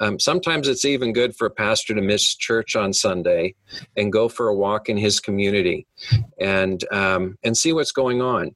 [0.00, 3.54] Um, sometimes it's even good for a pastor to miss church on Sunday
[3.96, 5.86] and go for a walk in his community
[6.40, 8.48] and um, and see what's going on.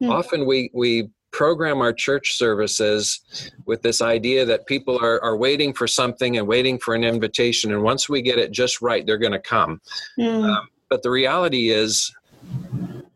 [0.00, 0.12] Mm-hmm.
[0.12, 5.72] Often we we program our church services with this idea that people are, are waiting
[5.74, 7.72] for something and waiting for an invitation.
[7.72, 9.80] And once we get it just right, they're going to come.
[10.18, 10.48] Mm.
[10.48, 12.14] Um, but the reality is,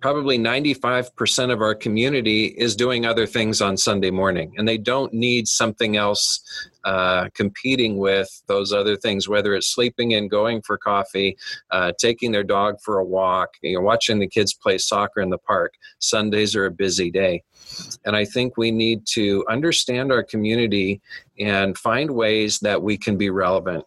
[0.01, 5.13] probably 95% of our community is doing other things on Sunday morning, and they don't
[5.13, 6.41] need something else
[6.85, 11.37] uh, competing with those other things, whether it's sleeping and going for coffee,
[11.71, 15.29] uh, taking their dog for a walk, you know, watching the kids play soccer in
[15.29, 15.75] the park.
[15.99, 17.43] Sundays are a busy day.
[18.05, 21.01] And I think we need to understand our community
[21.39, 23.85] and find ways that we can be relevant.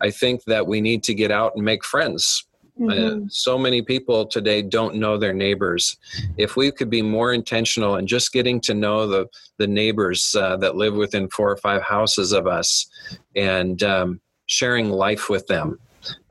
[0.00, 2.46] I think that we need to get out and make friends.
[2.78, 3.24] Uh, mm-hmm.
[3.24, 5.96] Uh, so many people today don't know their neighbors.
[6.36, 10.58] If we could be more intentional in just getting to know the the neighbors uh,
[10.58, 12.86] that live within four or five houses of us,
[13.34, 15.78] and um, sharing life with them,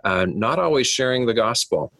[0.03, 1.91] uh, not always sharing the gospel,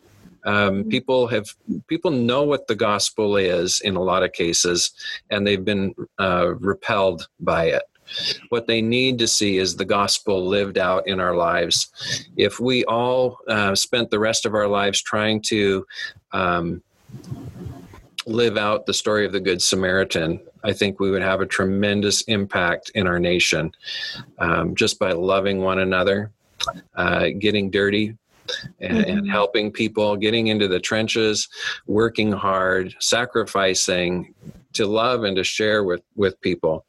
[0.46, 0.90] um, mm-hmm.
[0.90, 1.48] people have
[1.88, 4.92] people know what the gospel is in a lot of cases,
[5.32, 7.84] and they've been uh, repelled by it.
[8.50, 11.90] What they need to see is the gospel lived out in our lives.
[12.38, 15.86] If we all uh, spent the rest of our lives trying to
[16.32, 16.82] um,
[18.26, 22.22] live out the story of the Good Samaritan, I think we would have a tremendous
[22.24, 23.72] impact in our nation
[24.40, 26.32] um, just by loving one another,
[26.96, 28.18] uh, getting dirty,
[28.80, 29.18] and, mm-hmm.
[29.18, 31.48] and helping people, getting into the trenches,
[31.88, 34.34] working hard, sacrificing
[34.74, 36.86] to love and to share with, with people.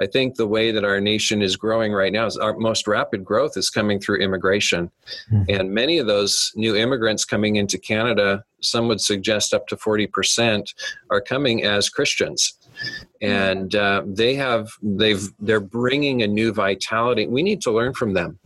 [0.00, 3.24] I think the way that our nation is growing right now is our most rapid
[3.24, 4.90] growth is coming through immigration.
[5.32, 5.42] Mm-hmm.
[5.48, 10.72] And many of those new immigrants coming into Canada, some would suggest up to 40%,
[11.10, 12.54] are coming as Christians.
[13.22, 13.32] Mm-hmm.
[13.32, 18.14] and uh, they have they've they're bringing a new vitality we need to learn from
[18.14, 18.38] them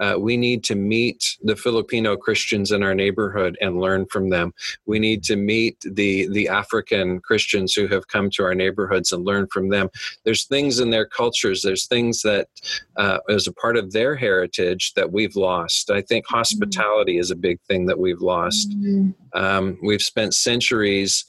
[0.00, 4.54] uh, we need to meet the filipino christians in our neighborhood and learn from them
[4.86, 9.26] we need to meet the the african christians who have come to our neighborhoods and
[9.26, 9.90] learn from them
[10.24, 12.48] there's things in their cultures there's things that
[12.96, 16.36] uh, as a part of their heritage that we've lost i think mm-hmm.
[16.36, 19.10] hospitality is a big thing that we've lost mm-hmm.
[19.38, 21.26] um, we've spent centuries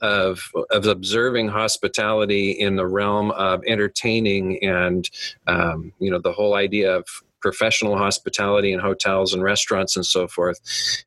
[0.00, 5.10] of of observing hospitality in the realm of entertaining and
[5.46, 7.04] um, you know the whole idea of
[7.40, 10.58] professional hospitality in hotels and restaurants and so forth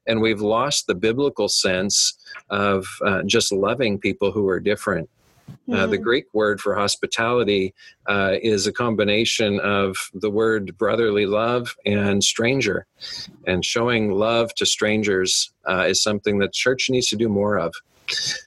[0.07, 2.17] and we've lost the biblical sense
[2.49, 5.09] of uh, just loving people who are different
[5.71, 7.73] uh, the Greek word for hospitality
[8.07, 12.87] uh, is a combination of the word brotherly love and stranger.
[13.45, 17.73] And showing love to strangers uh, is something that church needs to do more of.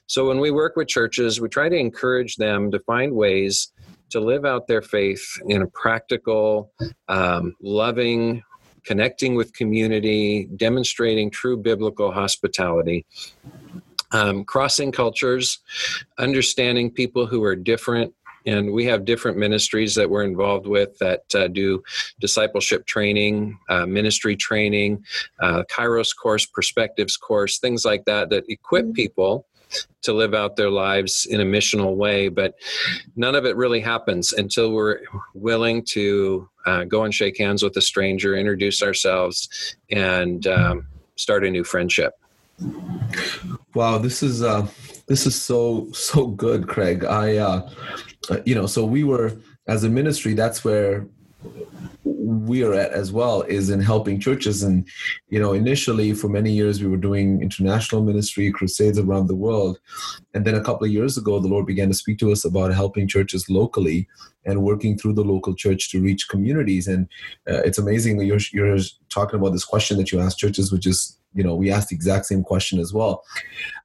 [0.07, 3.71] So when we work with churches, we try to encourage them to find ways
[4.13, 6.71] to live out their faith in a practical,
[7.07, 8.43] um, loving,
[8.85, 13.05] connecting with community, demonstrating true biblical hospitality.
[14.11, 15.59] Um, crossing cultures,
[16.19, 18.13] understanding people who are different,
[18.45, 21.81] and we have different ministries that we're involved with that uh, do
[22.19, 25.03] discipleship training, uh, ministry training,
[25.39, 28.93] uh, Kairos course, perspectives course, things like that that equip mm-hmm.
[28.93, 29.47] people
[30.03, 32.29] to live out their lives in a missional way.
[32.29, 32.55] But
[33.15, 34.99] none of it really happens until we're
[35.33, 41.45] willing to uh, go and shake hands with a stranger, introduce ourselves, and um, start
[41.45, 42.13] a new friendship.
[43.73, 44.67] Wow, this is uh,
[45.07, 47.03] this is so so good, Craig.
[47.03, 47.69] I uh,
[48.45, 49.33] you know, so we were
[49.67, 50.33] as a ministry.
[50.33, 51.07] That's where
[52.41, 54.63] we are at as well is in helping churches.
[54.63, 54.87] And
[55.29, 59.79] you know initially for many years we were doing international ministry crusades around the world.
[60.33, 62.73] And then a couple of years ago the lord began to speak to us about
[62.73, 64.07] helping churches locally
[64.45, 66.87] and working through the local church to reach communities.
[66.87, 67.07] And
[67.49, 68.77] uh, it's amazing that you're, you're
[69.09, 71.95] talking about this question that you ask churches which is you know we asked the
[71.95, 73.23] exact same question as well.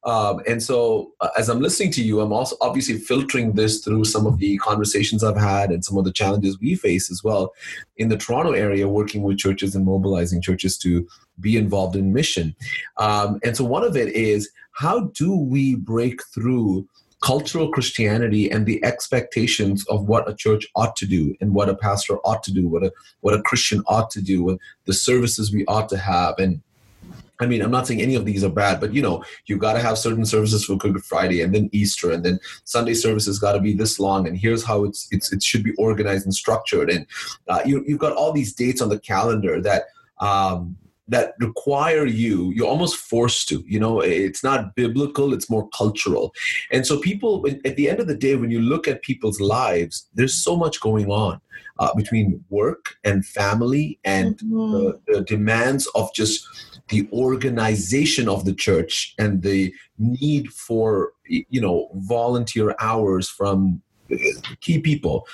[0.04, 4.04] Um, and so uh, as i'm listening to you i'm also obviously filtering this through
[4.04, 7.52] some of the conversations i've had and some of the challenges we face as well
[7.96, 11.06] in the toronto area working with churches and mobilizing churches to
[11.40, 12.54] be involved in mission.
[12.96, 16.88] Um, and so one of it is how do we break through
[17.20, 21.74] cultural Christianity and the expectations of what a church ought to do and what a
[21.74, 25.52] pastor ought to do, what a what a Christian ought to do, what the services
[25.52, 26.62] we ought to have, and
[27.40, 29.74] I mean, I'm not saying any of these are bad, but you know, you've got
[29.74, 33.52] to have certain services for Good Friday, and then Easter, and then Sunday services got
[33.52, 36.90] to be this long, and here's how it's, it's it should be organized and structured,
[36.90, 37.06] and
[37.48, 39.84] uh, you, you've got all these dates on the calendar that
[40.18, 40.76] um,
[41.06, 42.50] that require you.
[42.54, 43.62] You're almost forced to.
[43.66, 46.32] You know, it's not biblical; it's more cultural,
[46.72, 47.46] and so people.
[47.64, 50.80] At the end of the day, when you look at people's lives, there's so much
[50.80, 51.40] going on.
[51.80, 54.72] Uh, between work and family and mm-hmm.
[54.72, 56.44] the, the demands of just
[56.88, 63.82] the organization of the church and the need for you know volunteer hours from
[64.60, 65.26] key people.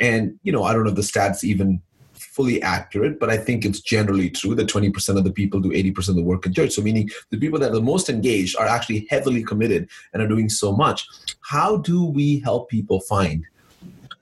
[0.00, 1.80] And you know i don't know if the stats even
[2.14, 6.08] fully accurate but i think it's generally true that 20% of the people do 80%
[6.10, 6.72] of the work in church.
[6.72, 10.28] So meaning the people that are the most engaged are actually heavily committed and are
[10.28, 11.06] doing so much.
[11.40, 13.44] How do we help people find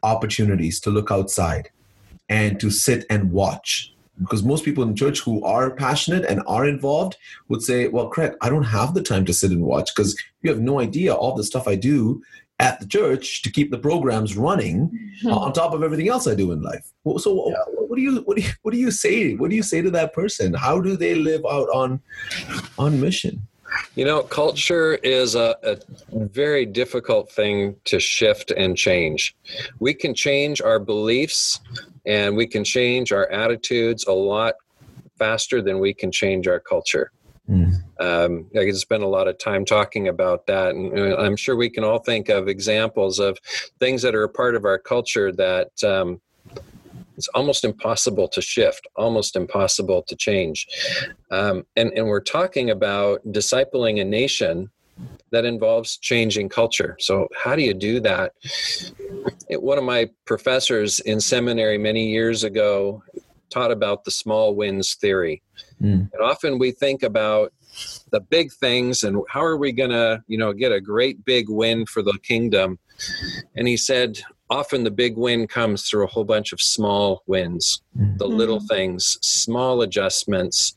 [0.03, 1.71] opportunities to look outside
[2.29, 6.67] and to sit and watch because most people in church who are passionate and are
[6.67, 7.17] involved
[7.49, 10.51] would say, Well, Craig, I don't have the time to sit and watch because you
[10.51, 12.23] have no idea all the stuff I do
[12.59, 15.29] at the church to keep the programs running mm-hmm.
[15.33, 16.91] on top of everything else I do in life.
[17.19, 17.57] So, yeah.
[17.67, 19.35] what do you what do you what do you say?
[19.35, 20.55] What do you say to that person?
[20.55, 22.01] How do they live out on
[22.79, 23.47] on mission?
[23.95, 25.77] You know, culture is a, a,
[26.13, 29.37] very difficult thing to shift and change.
[29.81, 31.61] We can change our beliefs
[32.07, 34.55] and we can change our attitudes a lot
[35.19, 37.11] faster than we can change our culture.
[37.49, 37.75] Mm.
[38.01, 41.71] Um, I could spend a lot of time talking about that, and I'm sure we
[41.71, 43.39] can all think of examples of
[43.79, 46.21] things that are a part of our culture that um,
[47.17, 50.67] it's almost impossible to shift, almost impossible to change.
[51.31, 54.71] Um, and, and we're talking about discipling a nation
[55.31, 56.97] that involves changing culture.
[57.01, 58.33] So, how do you do that?
[59.51, 63.03] One of my professors in seminary many years ago
[63.51, 65.43] taught about the small wins theory.
[65.81, 66.11] Mm.
[66.13, 67.53] And often we think about
[68.11, 71.49] the big things and how are we going to, you know, get a great big
[71.49, 72.79] win for the kingdom.
[73.55, 74.21] And he said,
[74.51, 78.17] often the big win comes through a whole bunch of small wins, mm-hmm.
[78.17, 80.75] the little things, small adjustments.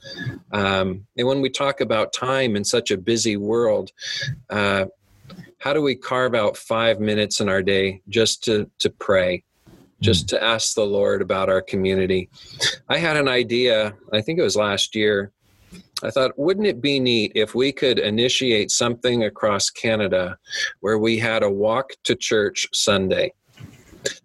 [0.52, 3.92] Um, and when we talk about time in such a busy world,
[4.50, 4.86] uh,
[5.60, 9.44] how do we carve out five minutes in our day just to, to pray?
[10.02, 10.30] Just mm.
[10.30, 12.30] to ask the Lord about our community.
[12.88, 15.32] I had an idea, I think it was last year,
[16.02, 20.38] I thought, wouldn't it be neat if we could initiate something across Canada
[20.80, 23.34] where we had a walk to church Sunday?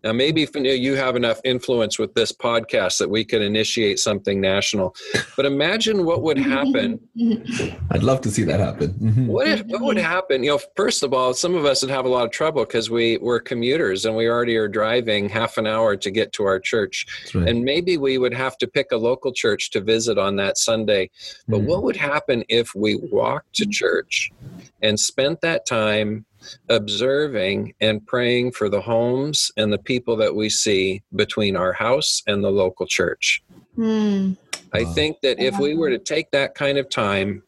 [0.03, 4.95] Now, maybe you have enough influence with this podcast that we could initiate something national.
[5.37, 7.01] But imagine what would happen.
[7.91, 8.93] I'd love to see that happen.
[8.95, 9.27] Mm-hmm.
[9.27, 10.45] What if what would happen?
[10.45, 12.91] You know, first of all, some of us would have a lot of trouble because
[12.91, 16.61] we we're commuters and we already are driving half an hour to get to our
[16.61, 17.49] church, right.
[17.49, 21.11] and maybe we would have to pick a local church to visit on that Sunday.
[21.49, 21.66] But mm.
[21.66, 24.31] what would happen if we walked to church
[24.83, 26.27] and spent that time
[26.69, 32.23] observing and praying for the homes and the people that we see between our house
[32.27, 33.43] and the local church.
[33.77, 34.37] Mm.
[34.73, 37.43] I think that if we were to take that kind of time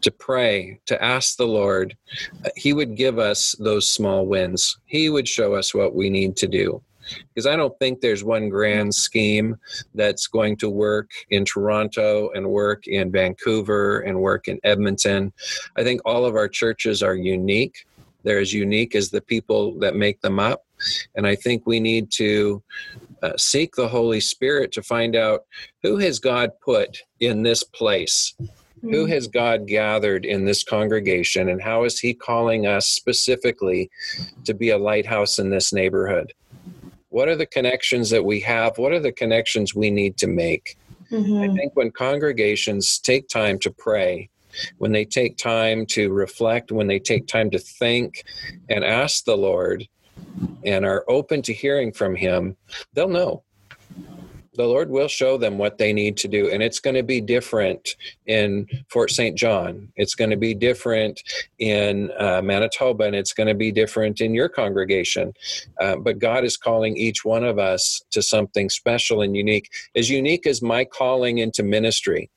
[0.00, 1.96] to pray, to ask the Lord,
[2.44, 4.78] uh, He would give us those small wins.
[4.84, 6.82] He would show us what we need to do.
[7.32, 9.56] Because I don't think there's one grand scheme
[9.94, 15.32] that's going to work in Toronto and work in Vancouver and work in Edmonton.
[15.76, 17.85] I think all of our churches are unique
[18.26, 20.64] they're as unique as the people that make them up.
[21.14, 22.62] And I think we need to
[23.22, 25.42] uh, seek the Holy Spirit to find out
[25.84, 28.34] who has God put in this place?
[28.40, 28.90] Mm-hmm.
[28.90, 31.48] Who has God gathered in this congregation?
[31.48, 33.90] And how is He calling us specifically
[34.44, 36.34] to be a lighthouse in this neighborhood?
[37.10, 38.76] What are the connections that we have?
[38.76, 40.76] What are the connections we need to make?
[41.12, 41.50] Mm-hmm.
[41.50, 44.30] I think when congregations take time to pray
[44.78, 48.24] when they take time to reflect, when they take time to think
[48.68, 49.86] and ask the Lord
[50.64, 52.56] and are open to hearing from Him,
[52.94, 53.42] they'll know.
[54.56, 56.50] the Lord will show them what they need to do.
[56.50, 57.94] And it's going to be different
[58.26, 59.36] in Fort St.
[59.36, 59.92] John.
[59.96, 61.22] It's going to be different
[61.58, 65.34] in uh, Manitoba, and it's going to be different in your congregation.
[65.80, 70.08] Uh, but God is calling each one of us to something special and unique, as
[70.10, 72.30] unique as my calling into ministry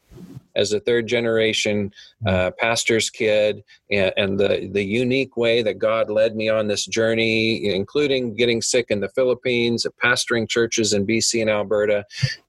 [0.60, 1.92] as a third generation
[2.26, 6.86] uh, pastor's kid and, and, the, the unique way that God led me on this
[6.86, 12.06] journey, including getting sick in the Philippines, pastoring churches in BC and Alberta,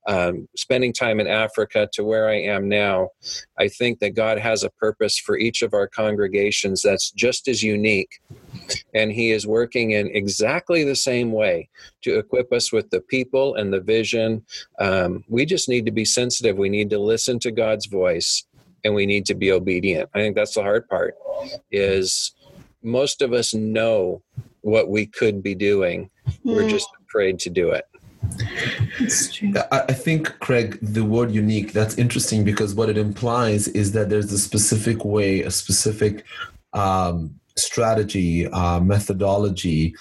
[0.08, 3.10] um, spending time in Africa to where I am now.
[3.58, 7.62] I think that God has a purpose for each of our congregations that's just as
[7.62, 8.20] unique.
[8.92, 11.68] And He is working in exactly the same way
[12.02, 14.44] to equip us with the people and the vision.
[14.80, 16.56] Um, we just need to be sensitive.
[16.56, 18.44] We need to listen to God's voice
[18.84, 20.10] and we need to be obedient.
[20.14, 21.14] I think that's the hard part
[21.70, 22.32] is
[22.82, 24.22] most of us know
[24.62, 26.10] what we could be doing.
[26.44, 27.84] We're just afraid to do it.
[29.72, 34.32] I think, Craig, the word unique, that's interesting because what it implies is that there's
[34.32, 36.24] a specific way, a specific
[36.72, 39.94] um, strategy, uh, methodology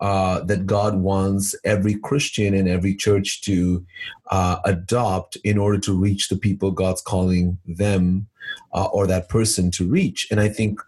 [0.00, 3.84] uh, that God wants every Christian and every church to
[4.30, 8.26] uh, adopt in order to reach the people God's calling them
[8.72, 10.26] uh, or that person to reach.
[10.30, 10.80] And I think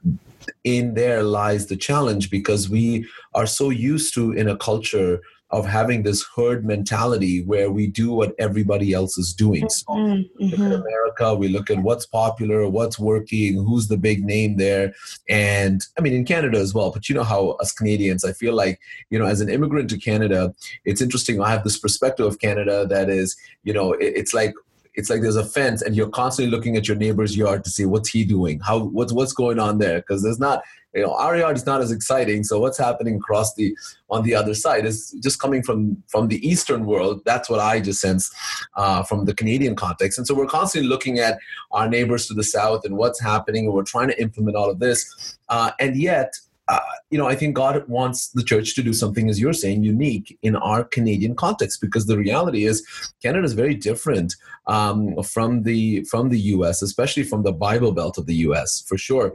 [0.64, 5.20] in there lies the challenge because we are so used to in a culture
[5.51, 9.68] of having this herd mentality where we do what everybody else is doing.
[9.68, 10.42] So mm-hmm.
[10.42, 10.72] look at mm-hmm.
[10.72, 14.92] America, we look at what's popular, what's working, who's the big name there.
[15.28, 18.55] And I mean, in Canada as well, but you know how us Canadians, I feel
[18.55, 18.80] like,
[19.11, 20.53] you know, as an immigrant to Canada,
[20.84, 21.40] it's interesting.
[21.40, 24.53] I have this perspective of Canada that is, you know, it's like
[24.97, 27.84] it's like there's a fence and you're constantly looking at your neighbor's yard to see
[27.84, 30.62] what's he doing how what's what's going on there because there's not
[30.97, 33.76] you know our yard is not as exciting so what's happening across the
[34.09, 37.78] on the other side is just coming from from the eastern world that's what i
[37.78, 38.34] just sense
[38.76, 41.38] uh, from the canadian context and so we're constantly looking at
[41.72, 44.78] our neighbors to the south and what's happening and we're trying to implement all of
[44.78, 46.32] this uh, and yet
[46.68, 46.80] uh,
[47.11, 50.36] you know, I think God wants the church to do something, as you're saying, unique
[50.42, 52.84] in our Canadian context, because the reality is
[53.22, 54.34] Canada is very different
[54.66, 58.82] um, from the from the U.S., especially from the Bible Belt of the U.S.
[58.88, 59.32] for sure.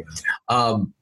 [0.49, 0.93] Um,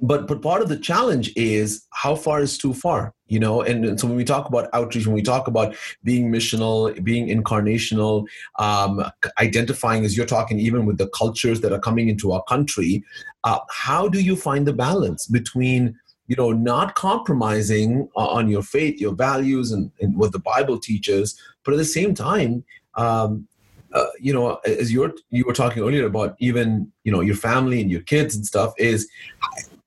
[0.00, 3.62] but but part of the challenge is how far is too far you know?
[3.62, 5.74] And, and, so when we talk about outreach when we talk about
[6.04, 8.26] being missional being incarnational
[8.58, 9.02] um,
[9.38, 13.02] identifying as you're talking even with the cultures that are coming into our country
[13.44, 15.96] uh, how do you find the balance between
[16.26, 21.40] you know not compromising on your faith your values and, and what the bible teaches
[21.64, 22.64] but at the same time
[22.96, 23.46] um,
[23.92, 27.80] uh, you know as you're you were talking earlier about even you know your family
[27.80, 29.08] and your kids and stuff is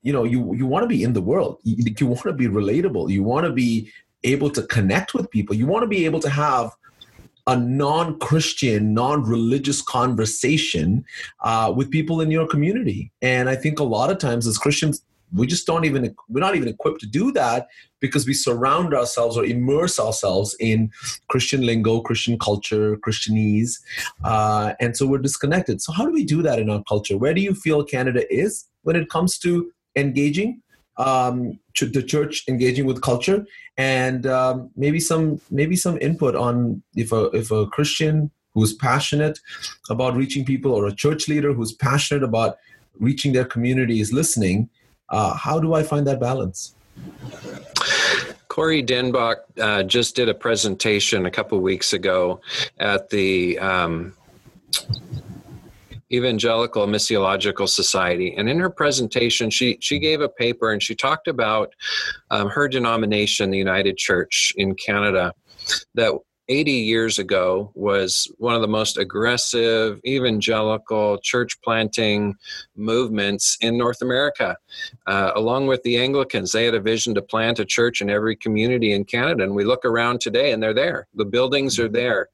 [0.04, 1.60] you know you you want to be in the world.
[1.64, 3.10] You, you want to be relatable.
[3.10, 3.92] You want to be
[4.24, 5.56] able to connect with people.
[5.56, 6.72] You want to be able to have
[7.48, 11.04] a non-christian non-religious conversation
[11.42, 13.12] uh, with people in your community.
[13.22, 15.04] And i think a lot of times as christians
[15.36, 17.68] we just don't even we're not even equipped to do that
[18.00, 20.92] because we surround ourselves or immerse ourselves in
[21.28, 23.80] christian lingo christian culture christianese
[24.24, 25.82] uh, and so we're disconnected.
[25.82, 27.18] So how do we do that in our culture?
[27.18, 30.62] Where do you feel canada is when it comes to engaging
[30.98, 33.46] um, the church engaging with culture
[33.78, 39.40] and um, maybe some maybe some input on if a if a christian who's passionate
[39.90, 42.58] about reaching people or a church leader who's passionate about
[43.00, 44.70] reaching their community is listening
[45.10, 46.76] uh, how do i find that balance?
[48.48, 52.40] Corey Denbach uh, just did a presentation a couple weeks ago
[52.80, 54.14] at the um,
[56.14, 58.34] Evangelical Missiological Society.
[58.38, 61.74] And in her presentation, she, she gave a paper and she talked about
[62.30, 65.34] um, her denomination, the United Church in Canada,
[65.96, 66.14] that
[66.50, 72.36] 80 years ago was one of the most aggressive evangelical church planting
[72.76, 74.58] movements in North America.
[75.08, 78.36] Uh, along with the Anglicans, they had a vision to plant a church in every
[78.36, 79.44] community in Canada.
[79.44, 82.28] And we look around today and they're there, the buildings are there.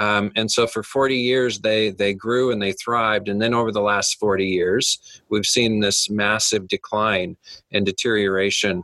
[0.00, 3.28] Um, and so for 40 years, they, they grew and they thrived.
[3.28, 7.36] And then over the last 40 years, we've seen this massive decline
[7.70, 8.82] and deterioration.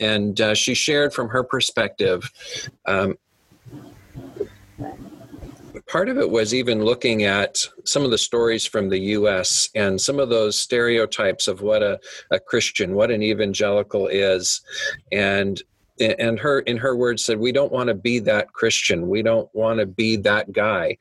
[0.00, 2.28] And uh, she shared from her perspective.
[2.84, 3.16] Um,
[5.86, 10.00] part of it was even looking at some of the stories from the US and
[10.00, 12.00] some of those stereotypes of what a,
[12.32, 14.62] a Christian, what an evangelical is.
[15.12, 15.62] And
[16.00, 19.48] and her in her words said we don't want to be that christian we don't
[19.54, 20.96] want to be that guy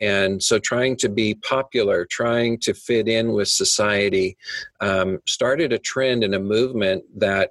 [0.00, 4.36] and so trying to be popular trying to fit in with society
[4.80, 7.50] um, started a trend and a movement that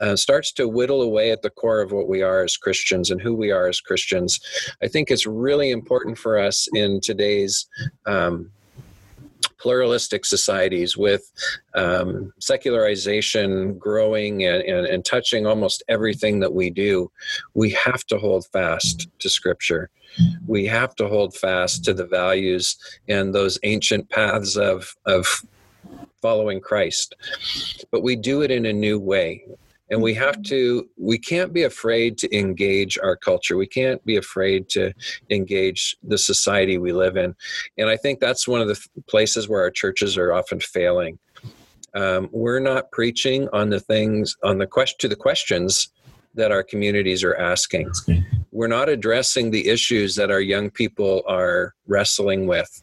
[0.00, 3.20] uh, starts to whittle away at the core of what we are as Christians and
[3.20, 4.40] who we are as Christians.
[4.82, 7.68] I think it's really important for us in today's
[8.04, 8.50] um,
[9.62, 11.30] pluralistic societies with
[11.74, 17.10] um, secularization growing and, and, and, touching almost everything that we do,
[17.54, 19.88] we have to hold fast to Scripture.
[20.46, 22.76] We have to hold fast to the values
[23.08, 25.26] and those ancient paths of, of
[26.20, 27.14] following Christ.
[27.92, 29.44] But we do it in a new way
[29.92, 34.16] and we have to we can't be afraid to engage our culture we can't be
[34.16, 34.92] afraid to
[35.30, 37.34] engage the society we live in
[37.78, 41.18] and i think that's one of the places where our churches are often failing
[41.94, 45.90] um, we're not preaching on the things on the question to the questions
[46.34, 47.90] that our communities are asking
[48.52, 52.82] we're not addressing the issues that our young people are wrestling with.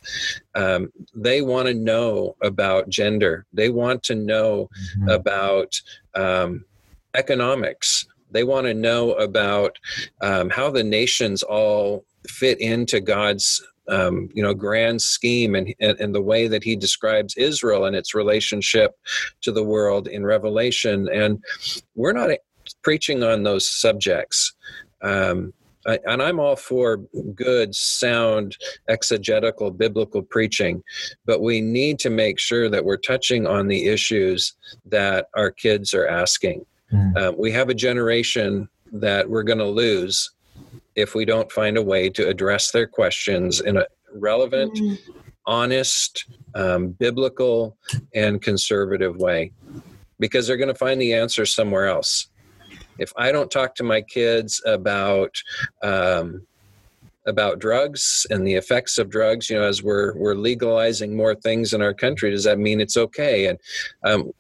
[0.55, 3.45] Um, they want to know about gender.
[3.53, 5.09] They want to know mm-hmm.
[5.09, 5.79] about
[6.15, 6.65] um,
[7.15, 8.05] economics.
[8.31, 9.77] They want to know about
[10.21, 15.99] um, how the nations all fit into God's um, you know grand scheme and, and,
[15.99, 18.95] and the way that he describes Israel and its relationship
[19.41, 21.09] to the world in Revelation.
[21.09, 21.43] And
[21.95, 22.29] we're not
[22.83, 24.53] preaching on those subjects.
[25.01, 25.53] Um,
[25.87, 26.97] I, and I'm all for
[27.33, 28.57] good, sound,
[28.89, 30.83] exegetical, biblical preaching,
[31.25, 34.55] but we need to make sure that we're touching on the issues
[34.85, 36.65] that our kids are asking.
[36.91, 37.17] Mm.
[37.17, 40.31] Um, we have a generation that we're going to lose
[40.95, 44.97] if we don't find a way to address their questions in a relevant, mm.
[45.45, 46.25] honest,
[46.55, 47.77] um, biblical,
[48.13, 49.51] and conservative way
[50.19, 52.27] because they're going to find the answer somewhere else.
[52.97, 55.33] If I don't talk to my kids about
[55.81, 56.45] um,
[57.25, 61.73] about drugs and the effects of drugs, you know, as we're we're legalizing more things
[61.73, 63.47] in our country, does that mean it's okay?
[63.47, 63.59] And
[64.03, 64.31] um,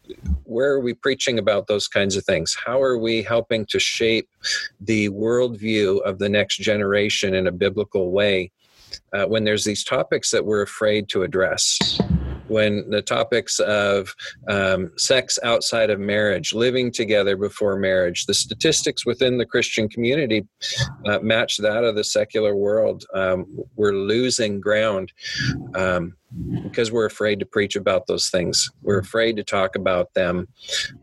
[0.43, 2.55] where are we preaching about those kinds of things?
[2.65, 4.29] How are we helping to shape
[4.79, 8.51] the worldview of the next generation in a biblical way
[9.13, 11.99] uh, when there's these topics that we're afraid to address?
[12.49, 14.13] When the topics of
[14.47, 20.45] um, sex outside of marriage, living together before marriage, the statistics within the Christian community
[21.05, 23.05] uh, match that of the secular world.
[23.13, 23.45] Um,
[23.75, 25.11] we're losing ground.
[25.75, 26.15] Um,
[26.61, 28.69] because we're afraid to preach about those things.
[28.83, 30.47] We're afraid to talk about them.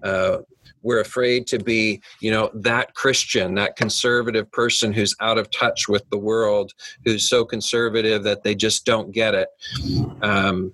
[0.01, 0.39] Uh,
[0.83, 5.89] we're afraid to be you know that christian that conservative person who's out of touch
[5.89, 6.73] with the world
[7.05, 9.49] who's so conservative that they just don't get it
[10.23, 10.73] um,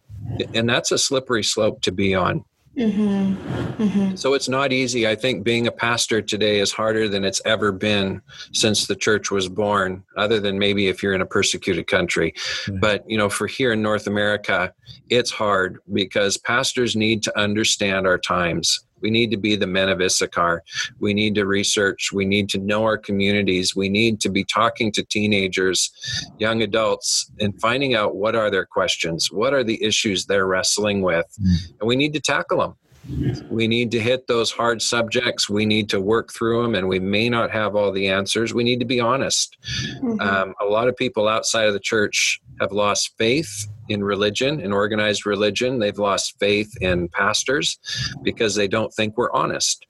[0.55, 2.45] and that's a slippery slope to be on.
[2.77, 3.83] Mm-hmm.
[3.83, 4.15] Mm-hmm.
[4.17, 5.07] So it's not easy.
[5.07, 8.23] I think being a pastor today is harder than it's ever been
[8.55, 12.33] since the church was born, other than maybe if you're in a persecuted country.
[12.33, 12.81] Mm-hmm.
[12.81, 14.73] But, you know, for here in North America,
[15.11, 18.81] it's hard because pastors need to understand our times.
[19.03, 20.63] We need to be the men of Issachar.
[21.01, 22.11] We need to research.
[22.13, 23.75] We need to know our communities.
[23.77, 25.91] We need to be talking to teenagers,
[26.39, 31.03] young adults, and finding out what are their questions, what are the issues they're wrestling
[31.03, 32.77] with, and we need to tackle them.
[33.51, 35.51] We need to hit those hard subjects.
[35.51, 38.55] We need to work through them, and we may not have all the answers.
[38.55, 39.57] We need to be honest.
[39.97, 40.21] Mm-hmm.
[40.21, 44.73] Um, a lot of people outside of the church have lost faith in religion, in
[44.73, 45.79] organized religion.
[45.79, 47.79] They've lost faith in pastors
[48.23, 49.87] because they don't think we're honest,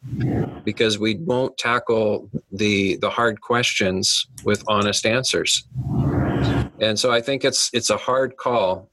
[0.64, 5.66] because we won't tackle the the hard questions with honest answers.
[6.80, 8.90] And so I think it's it's a hard call,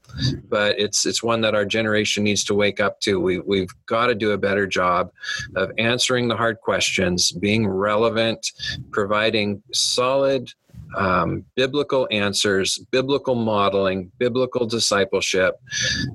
[0.48, 3.18] but it's it's one that our generation needs to wake up to.
[3.18, 5.10] We we've got to do a better job
[5.56, 8.52] of answering the hard questions, being relevant,
[8.92, 10.52] providing solid
[10.96, 15.60] um, biblical answers, biblical modeling, biblical discipleship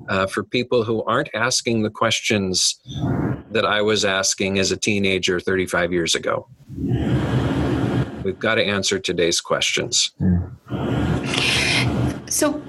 [0.08, 2.80] uh, for people who aren't asking the questions
[3.50, 6.48] that I was asking as a teenager 35 years ago.
[8.22, 10.12] We've got to answer today's questions.
[12.28, 12.60] So,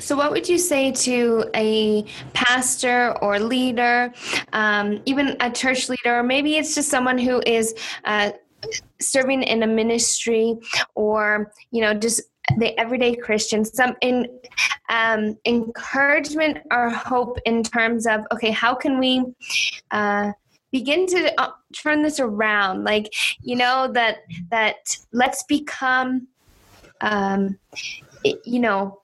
[0.00, 2.04] so what would you say to a
[2.34, 4.12] pastor or leader,
[4.52, 8.32] um, even a church leader, or maybe it's just someone who is uh,
[9.00, 10.56] serving in a ministry
[10.94, 12.22] or you know just
[12.56, 13.64] the everyday christian.
[13.64, 14.26] Some in
[14.88, 19.24] um, encouragement or hope in terms of okay how can we
[19.90, 20.32] uh,
[20.72, 22.84] begin to uh, turn this around?
[22.84, 24.18] Like you know that
[24.50, 26.28] that let's become
[27.00, 27.58] um,
[28.24, 29.02] you know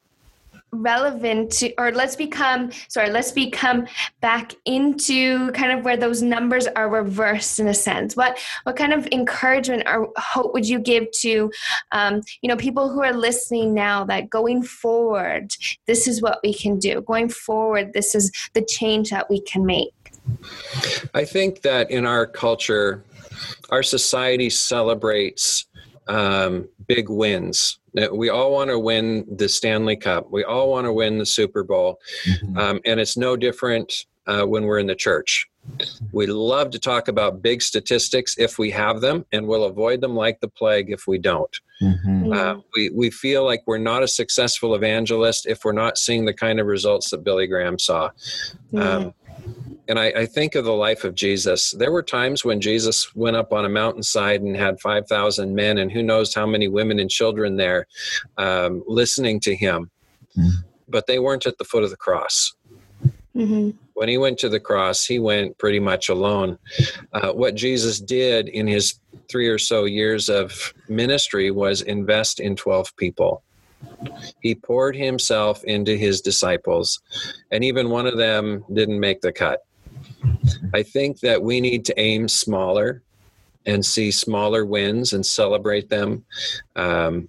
[0.75, 3.87] relevant to or let's become sorry let's become
[4.21, 8.17] back into kind of where those numbers are reversed in a sense.
[8.17, 11.51] What what kind of encouragement or hope would you give to
[11.93, 15.53] um, you know people who are listening now that going forward
[15.87, 17.01] this is what we can do?
[17.03, 19.93] Going forward this is the change that we can make.
[21.15, 23.05] I think that in our culture
[23.71, 25.67] our society celebrates
[26.09, 27.79] um, big wins.
[28.13, 30.31] We all want to win the Stanley Cup.
[30.31, 32.01] We all want to win the Super Bowl.
[32.27, 32.59] Mm-hmm.
[32.59, 35.47] Um, and it's no different uh, when we're in the church.
[36.13, 40.15] We love to talk about big statistics if we have them, and we'll avoid them
[40.15, 41.57] like the plague if we don't.
[41.81, 42.33] Mm-hmm.
[42.33, 46.35] Uh, we, we feel like we're not a successful evangelist if we're not seeing the
[46.35, 48.11] kind of results that Billy Graham saw.
[48.77, 49.15] Um,
[49.89, 51.73] and I, I, think of the life of Jesus.
[51.73, 55.93] There were times when Jesus went up on a mountainside and had 5,000 men and
[55.93, 57.87] who knows how many women and children there
[58.39, 59.91] um, listening to him.
[60.37, 60.63] Mm-hmm.
[60.89, 62.55] But they weren't at the foot of the cross.
[63.37, 63.71] Mm-hmm.
[63.95, 66.59] When he went to the cross, he went pretty much alone.
[67.13, 72.57] Uh, what Jesus did in his three or so years of ministry was invest in
[72.57, 73.43] 12 people.
[74.41, 77.01] He poured himself into his disciples,
[77.51, 79.61] and even one of them didn't make the cut.
[80.73, 83.03] I think that we need to aim smaller
[83.67, 86.25] and see smaller wins and celebrate them.
[86.77, 87.29] Um,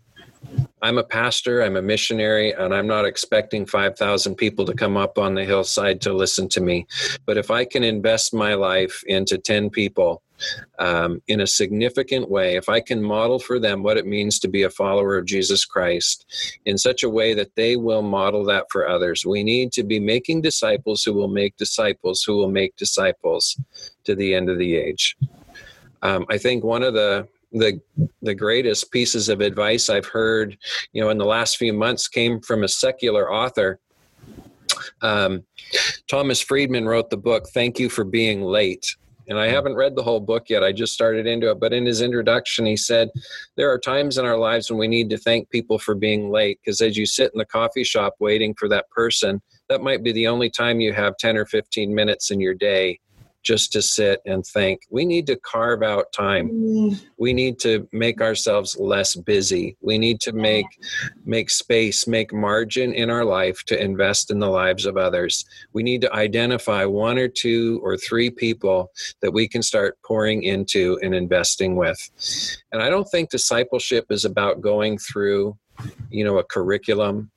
[0.82, 5.18] I'm a pastor, I'm a missionary, and I'm not expecting 5,000 people to come up
[5.18, 6.86] on the hillside to listen to me.
[7.26, 10.22] But if I can invest my life into 10 people
[10.80, 14.48] um, in a significant way, if I can model for them what it means to
[14.48, 16.26] be a follower of Jesus Christ
[16.66, 20.00] in such a way that they will model that for others, we need to be
[20.00, 23.58] making disciples who will make disciples who will make disciples
[24.04, 25.16] to the end of the age.
[26.02, 27.80] Um, I think one of the the
[28.22, 30.58] the greatest pieces of advice I've heard,
[30.92, 33.80] you know, in the last few months came from a secular author.
[35.02, 35.44] Um,
[36.08, 38.96] Thomas Friedman wrote the book "Thank You for Being Late,"
[39.28, 40.64] and I haven't read the whole book yet.
[40.64, 41.60] I just started into it.
[41.60, 43.10] But in his introduction, he said,
[43.56, 46.60] There are times in our lives when we need to thank people for being late
[46.64, 50.12] because as you sit in the coffee shop waiting for that person, that might be
[50.12, 53.00] the only time you have 10 or 15 minutes in your day
[53.46, 54.82] just to sit and think.
[54.90, 56.50] We need to carve out time.
[56.50, 57.06] Mm.
[57.18, 59.78] We need to make ourselves less busy.
[59.82, 60.66] We need to make
[61.24, 65.46] make space, make margin in our life to invest in the lives of others.
[65.74, 68.92] We need to identify one or two or three people
[69.22, 72.00] that we can start pouring into and investing with.
[72.72, 75.56] And I don't think discipleship is about going through
[76.10, 77.30] you know a curriculum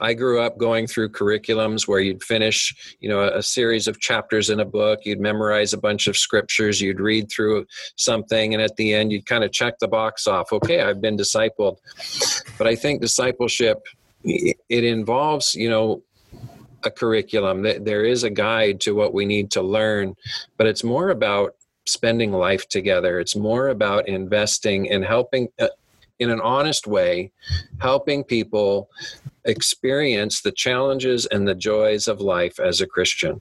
[0.00, 4.00] I grew up going through curriculums where you'd finish, you know, a, a, series of
[4.00, 7.66] chapters in a book, you'd memorize a bunch of scriptures, you'd read through
[7.96, 10.52] something, and at the end you'd kind of check the box off.
[10.52, 11.78] Okay, I've been discipled.
[12.58, 13.86] But I think discipleship
[14.24, 16.02] it involves, you know,
[16.84, 17.62] a curriculum.
[17.62, 20.14] There is a guide to what we need to learn,
[20.56, 21.54] but it's more about
[21.86, 23.20] spending life together.
[23.20, 25.48] It's more about investing and helping.
[25.58, 25.68] Uh,
[26.20, 27.32] in an honest way,
[27.80, 28.88] helping people
[29.44, 33.40] experience the challenges and the joys of life as a Christian.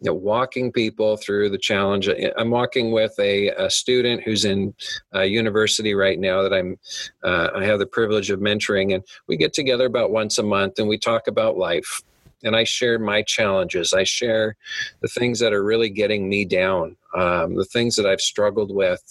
[0.00, 2.08] You know, walking people through the challenge.
[2.36, 4.74] I'm walking with a, a student who's in
[5.12, 6.78] a university right now that I'm.
[7.24, 10.78] Uh, I have the privilege of mentoring, and we get together about once a month
[10.78, 12.00] and we talk about life.
[12.44, 13.92] And I share my challenges.
[13.92, 14.54] I share
[15.00, 19.02] the things that are really getting me down, um, the things that I've struggled with.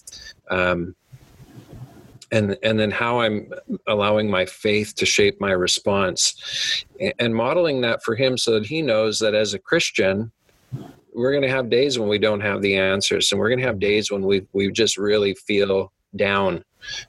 [0.49, 0.95] Um,
[2.31, 3.51] and and then how i'm
[3.87, 6.85] allowing my faith to shape my response
[7.19, 10.31] and modeling that for him so that he knows that as a christian
[11.13, 13.65] we're going to have days when we don't have the answers and we're going to
[13.65, 16.63] have days when we we just really feel down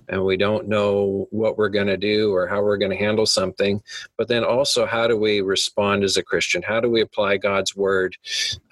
[0.08, 3.26] and we don't know what we're going to do or how we're going to handle
[3.26, 3.80] something.
[4.16, 6.62] But then also how do we respond as a christian?
[6.62, 8.16] How do we apply god's word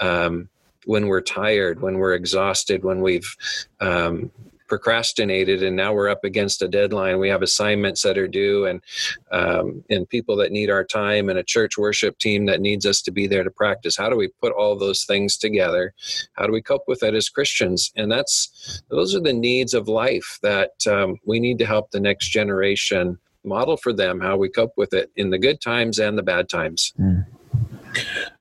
[0.00, 0.48] um,
[0.84, 3.36] when we're tired when we're exhausted when we've
[3.80, 4.30] um,
[4.66, 7.18] procrastinated and now we're up against a deadline.
[7.18, 8.82] We have assignments that are due and
[9.30, 13.02] um, and people that need our time and a church worship team that needs us
[13.02, 13.96] to be there to practice.
[13.96, 15.94] How do we put all those things together?
[16.34, 17.92] How do we cope with that as christians?
[17.96, 22.00] And that's those are the needs of life that um, we need to help the
[22.00, 26.18] next generation model for them how we cope with it in the good times and
[26.18, 26.92] the bad times.
[26.98, 27.24] Mm.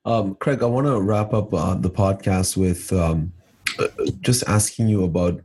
[0.06, 3.32] um, craig i want to wrap up uh, the podcast with um,
[3.80, 3.88] uh,
[4.22, 5.40] just asking you about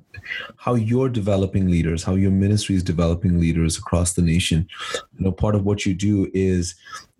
[0.56, 4.68] how you're developing leaders, how your ministry is developing leaders across the nation.
[5.18, 6.74] You know, part of what you do is,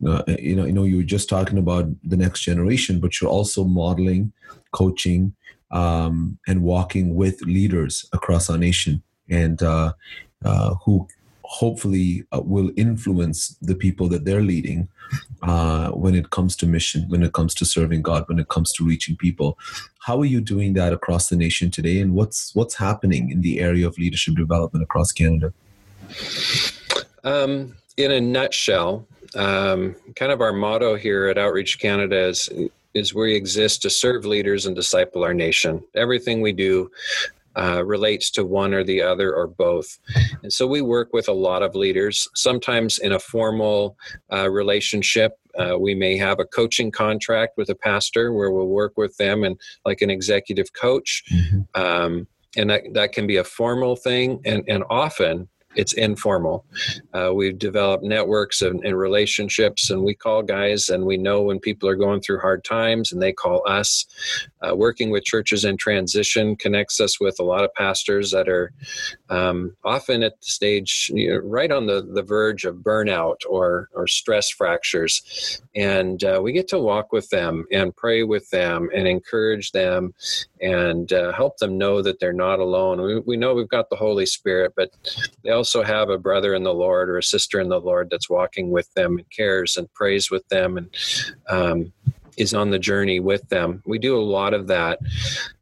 [0.07, 3.31] uh, you know, you know, you were just talking about the next generation, but you're
[3.31, 4.33] also modeling,
[4.73, 5.35] coaching,
[5.71, 9.93] um, and walking with leaders across our nation, and uh,
[10.45, 11.07] uh, who
[11.43, 14.89] hopefully uh, will influence the people that they're leading
[15.43, 18.73] uh, when it comes to mission, when it comes to serving God, when it comes
[18.73, 19.59] to reaching people.
[20.01, 23.61] How are you doing that across the nation today, and what's what's happening in the
[23.61, 25.53] area of leadership development across Canada?
[27.25, 32.49] Um, in a nutshell, um, kind of our motto here at Outreach Canada is
[32.95, 35.83] is we exist to serve leaders and disciple our nation.
[35.95, 36.91] Everything we do
[37.61, 39.99] uh, relates to one or the other or both.
[40.43, 43.97] And so we work with a lot of leaders, sometimes in a formal
[44.33, 45.39] uh, relationship.
[45.59, 49.45] Uh, we may have a coaching contract with a pastor where we'll work with them
[49.45, 51.23] and like an executive coach.
[51.33, 51.81] Mm-hmm.
[51.81, 56.65] Um, and that, that can be a formal thing and, and often it's informal.
[57.15, 61.61] Uh, we've developed networks and, and, relationships, and we call guys, and we know when
[61.61, 64.07] people are going through hard times, and they call us.
[64.63, 68.73] Uh, working with churches in transition connects us with a lot of pastors that are
[69.31, 73.89] um, often at the stage, you know, right on the, the verge of burnout or
[73.95, 78.91] or stress fractures, and uh, we get to walk with them and pray with them
[78.95, 80.13] and encourage them
[80.61, 83.01] and uh, help them know that they're not alone.
[83.01, 84.91] We, we know we've got the Holy Spirit, but
[85.45, 88.29] they also have a brother in the Lord or a sister in the Lord that's
[88.29, 90.91] walking with them and cares and prays with them and
[91.49, 91.93] um,
[92.37, 93.83] is on the journey with them.
[93.87, 94.99] We do a lot of that.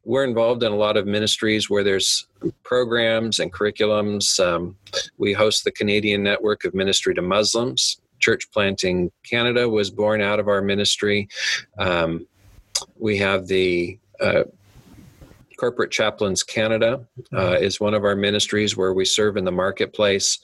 [0.04, 2.26] We're involved in a lot of ministries where there's
[2.62, 4.38] programs and curriculums.
[4.40, 4.76] Um,
[5.18, 8.00] we host the Canadian Network of Ministry to Muslims.
[8.18, 11.28] Church Planting Canada was born out of our ministry.
[11.78, 12.26] Um,
[12.98, 14.44] we have the uh,
[15.58, 17.04] Corporate Chaplains Canada
[17.36, 20.38] uh, is one of our ministries where we serve in the marketplace.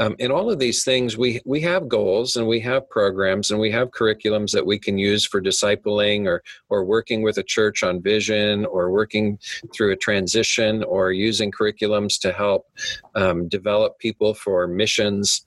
[0.00, 3.60] Um, in all of these things, we, we have goals and we have programs and
[3.60, 7.84] we have curriculums that we can use for discipling or, or working with a church
[7.84, 9.38] on vision or working
[9.72, 12.66] through a transition or using curriculums to help
[13.14, 15.46] um, develop people for missions.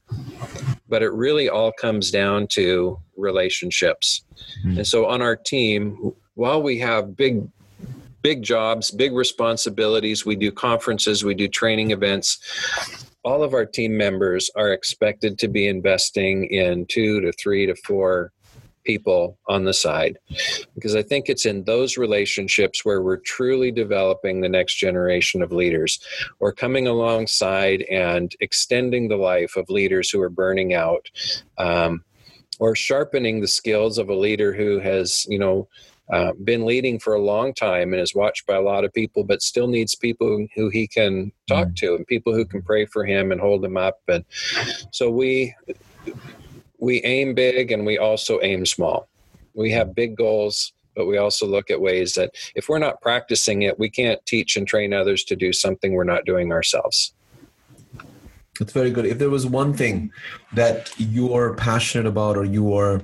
[0.87, 4.23] But it really all comes down to relationships.
[4.65, 4.77] Mm-hmm.
[4.77, 7.43] And so on our team, while we have big
[8.23, 10.25] big jobs, big responsibilities.
[10.25, 12.39] We do conferences, we do training events.
[13.23, 17.75] All of our team members are expected to be investing in two to three to
[17.75, 18.31] four
[18.83, 20.17] people on the side
[20.75, 25.51] because I think it's in those relationships where we're truly developing the next generation of
[25.51, 25.99] leaders
[26.39, 31.09] or coming alongside and extending the life of leaders who are burning out
[31.57, 32.03] um,
[32.59, 35.67] or sharpening the skills of a leader who has, you know,
[36.11, 39.23] uh, been leading for a long time and is watched by a lot of people,
[39.23, 41.75] but still needs people who he can talk mm.
[41.77, 44.01] to and people who can pray for him and hold him up.
[44.07, 44.25] And
[44.91, 45.55] so we
[46.77, 49.07] we aim big and we also aim small.
[49.53, 53.61] We have big goals, but we also look at ways that if we're not practicing
[53.61, 57.13] it, we can't teach and train others to do something we're not doing ourselves.
[58.59, 59.05] That's very good.
[59.05, 60.11] If there was one thing
[60.53, 63.01] that you're passionate about or you are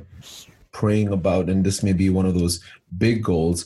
[0.72, 2.62] praying about, and this may be one of those
[2.98, 3.66] big goals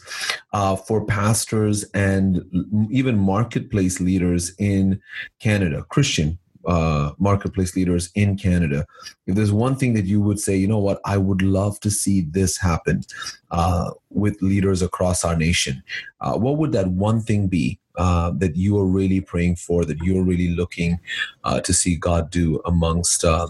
[0.53, 2.43] uh, for pastors and
[2.89, 5.01] even marketplace leaders in
[5.39, 8.85] Canada, Christian uh, marketplace leaders in Canada.
[9.27, 11.91] If there's one thing that you would say, you know what, I would love to
[11.91, 13.03] see this happen
[13.51, 15.83] uh, with leaders across our nation,
[16.21, 19.99] uh, what would that one thing be uh, that you are really praying for, that
[19.99, 20.99] you're really looking
[21.43, 23.47] uh, to see God do amongst uh,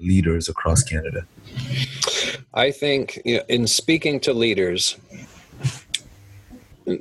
[0.00, 1.26] leaders across Canada?
[2.54, 4.96] I think you know, in speaking to leaders,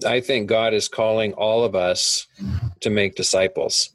[0.05, 2.27] I think God is calling all of us
[2.81, 3.91] to make disciples.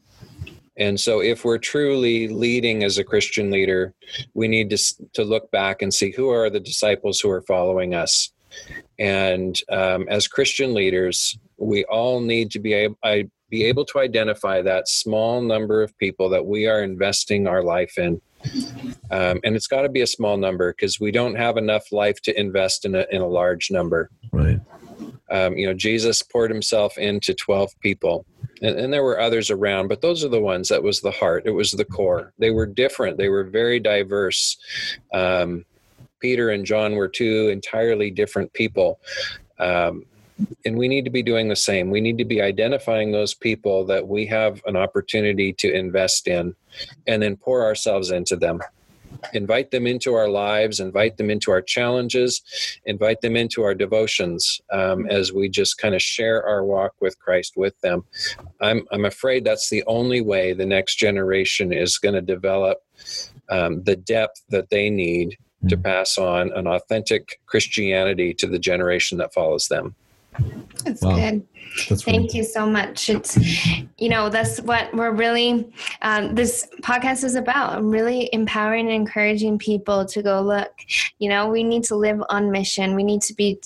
[0.76, 3.94] And so, if we're truly leading as a Christian leader,
[4.34, 4.78] we need to,
[5.12, 8.32] to look back and see who are the disciples who are following us.
[8.98, 13.98] And um, as Christian leaders, we all need to be able, I, be able to
[13.98, 18.20] identify that small number of people that we are investing our life in
[19.10, 22.20] um, and it's got to be a small number because we don't have enough life
[22.22, 24.10] to invest in a, in a large number.
[24.32, 24.60] Right.
[25.30, 28.26] Um, you know, Jesus poured himself into 12 people.
[28.60, 31.44] And, and, there were others around, but those are the ones that was the heart.
[31.46, 32.34] It was the core.
[32.38, 33.16] They were different.
[33.16, 34.58] They were very diverse.
[35.14, 35.64] Um,
[36.20, 39.00] Peter and John were two entirely different people.
[39.58, 40.04] Um,
[40.64, 41.90] and we need to be doing the same.
[41.90, 46.54] We need to be identifying those people that we have an opportunity to invest in
[47.06, 48.60] and then pour ourselves into them.
[49.34, 52.42] Invite them into our lives, invite them into our challenges,
[52.86, 57.18] invite them into our devotions um, as we just kind of share our walk with
[57.18, 58.04] Christ with them.
[58.60, 62.78] I'm, I'm afraid that's the only way the next generation is going to develop
[63.48, 65.36] um, the depth that they need
[65.68, 65.84] to mm.
[65.84, 69.94] pass on an authentic Christianity to the generation that follows them.
[70.84, 71.16] That's wow.
[71.16, 71.46] good.
[71.88, 73.08] That's Thank really you so much.
[73.08, 73.36] It's,
[73.98, 75.72] you know, that's what we're really,
[76.02, 77.76] um, this podcast is about.
[77.76, 80.72] I'm really empowering and encouraging people to go look,
[81.18, 82.94] you know, we need to live on mission.
[82.94, 83.60] We need to be,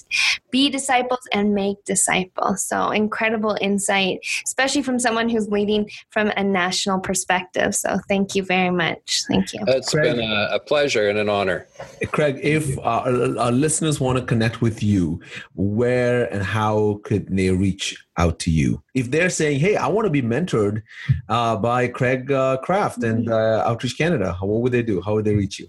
[0.57, 2.65] be disciples and make disciples.
[2.65, 7.75] So incredible insight, especially from someone who's leading from a national perspective.
[7.75, 9.25] So thank you very much.
[9.29, 9.61] Thank you.
[9.67, 11.67] It's Craig, been a, a, pleasure and an honor.
[12.11, 13.07] Craig, if our,
[13.39, 15.21] our listeners want to connect with you,
[15.55, 18.83] where and how could they reach out to you?
[18.95, 20.83] If they're saying, hey, I want to be mentored
[21.29, 25.03] uh, by Craig uh, Kraft and uh, Outreach Canada, what would they do?
[25.03, 25.69] How would they reach you?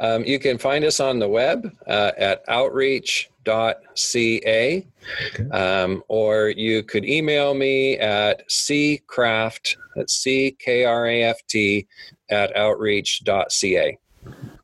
[0.00, 3.26] Um, you can find us on the web uh, at outreach.ca,
[5.26, 5.48] okay.
[5.50, 11.86] um, or you could email me at ckraft, that's C-K-R-A-F-T,
[12.30, 13.98] at outreach.ca.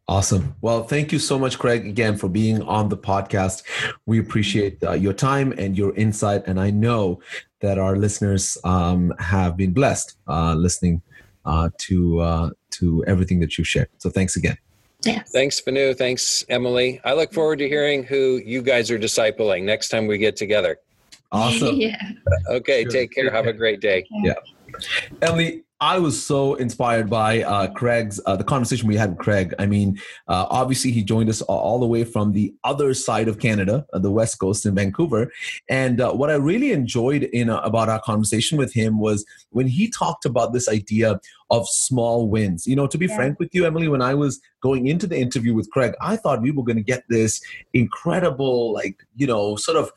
[0.08, 0.54] Awesome.
[0.60, 3.62] Well, thank you so much, Craig, again for being on the podcast.
[4.04, 7.20] We appreciate uh, your time and your insight, and I know
[7.60, 11.00] that our listeners um, have been blessed uh, listening
[11.44, 13.88] uh, to uh, to everything that you shared.
[13.98, 14.56] So thanks again.
[15.04, 15.30] Yes.
[15.32, 15.94] Thanks, Fanu.
[15.94, 17.00] Thanks, Emily.
[17.04, 20.78] I look forward to hearing who you guys are discipling next time we get together.
[21.32, 21.76] Awesome.
[21.80, 22.00] yeah.
[22.48, 22.82] Okay.
[22.84, 22.92] Sure.
[22.92, 23.30] Take care.
[23.30, 24.06] Have a great day.
[24.22, 24.34] Yeah.
[25.20, 29.52] Emily, I was so inspired by uh, Craig's uh, the conversation we had with Craig.
[29.58, 29.98] I mean,
[30.28, 33.98] uh, obviously he joined us all the way from the other side of Canada, uh,
[33.98, 35.32] the West Coast in Vancouver.
[35.68, 39.66] And uh, what I really enjoyed in uh, about our conversation with him was when
[39.66, 41.18] he talked about this idea
[41.52, 42.66] of small wins.
[42.66, 43.14] You know, to be yeah.
[43.16, 46.42] frank with you, Emily, when I was going into the interview with Craig, I thought
[46.42, 47.40] we were going to get this
[47.72, 49.92] incredible, like you know, sort of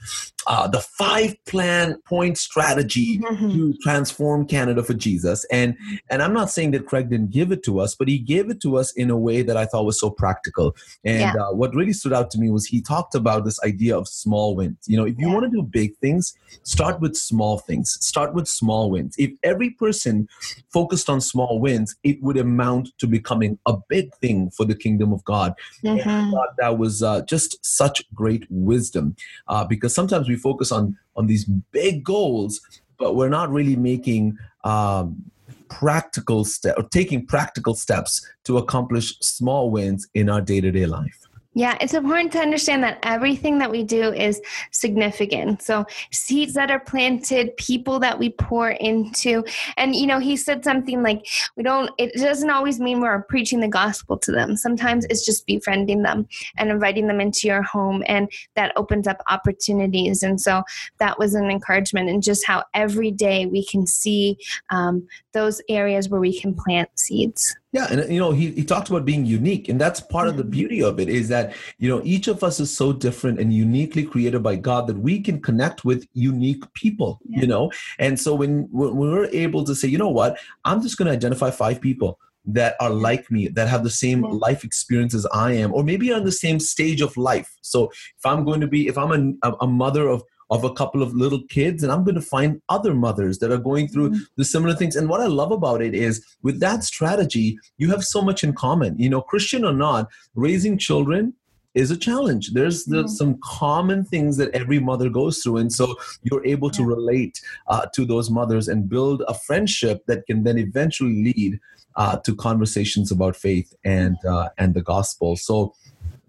[0.71, 3.49] the five plan point strategy mm-hmm.
[3.51, 5.75] to transform Canada for Jesus and
[6.09, 8.59] and i'm not saying that craig didn't give it to us but he gave it
[8.61, 11.33] to us in a way that i thought was so practical and yeah.
[11.35, 14.55] uh, what really stood out to me was he talked about this idea of small
[14.55, 15.33] wins you know if you yeah.
[15.33, 19.69] want to do big things start with small things start with small wins if every
[19.71, 20.27] person
[20.71, 25.13] focused on small wins it would amount to becoming a big thing for the kingdom
[25.13, 25.53] of god.
[25.83, 26.07] Mm-hmm.
[26.07, 29.15] and i thought that was uh, just such great wisdom.
[29.47, 32.61] Uh, because sometimes we focus on on these big goals
[32.97, 35.21] but we're not really making um,
[35.69, 41.24] practical step or taking practical steps to accomplish small wins in our day-to-day life
[41.57, 44.41] yeah, it's important to understand that everything that we do is
[44.71, 45.61] significant.
[45.61, 49.41] So, seeds that are planted, people that we pour into.
[49.77, 51.25] And, you know, he said something like,
[51.55, 54.57] we don't, it doesn't always mean we're preaching the gospel to them.
[54.57, 56.27] Sometimes it's just befriending them
[56.57, 58.03] and inviting them into your home.
[58.05, 60.23] And that opens up opportunities.
[60.23, 60.61] And so,
[60.97, 64.37] that was an encouragement and just how every day we can see
[64.71, 67.55] um, those areas where we can plant seeds.
[67.75, 70.43] Yeah, and you know, he, he talked about being unique, and that's part of the
[70.43, 70.51] mm-hmm.
[70.51, 74.05] beauty of it is that you know each of us is so different and uniquely
[74.05, 77.19] created by God that we can connect with unique people.
[77.27, 77.41] Yeah.
[77.41, 80.97] You know, and so when when we're able to say, you know what, I'm just
[80.97, 84.29] going to identify five people that are like me that have the same yeah.
[84.29, 88.23] life experience as i am or maybe on the same stage of life so if
[88.23, 91.41] i'm going to be if i'm a, a mother of of a couple of little
[91.49, 94.23] kids and i'm going to find other mothers that are going through mm-hmm.
[94.35, 94.95] the similar things.
[94.95, 98.53] And what i love about it is with that strategy you have so much in
[98.53, 98.97] common.
[98.97, 101.33] You know christian or not raising children
[101.73, 102.53] is a challenge.
[102.53, 103.15] There's, there's mm-hmm.
[103.15, 107.85] some common things that every mother goes through and so you're able to relate uh,
[107.93, 111.59] to those mothers and build a friendship that can then eventually lead
[111.97, 115.35] uh, to conversations about faith and uh, and the gospel.
[115.35, 115.73] So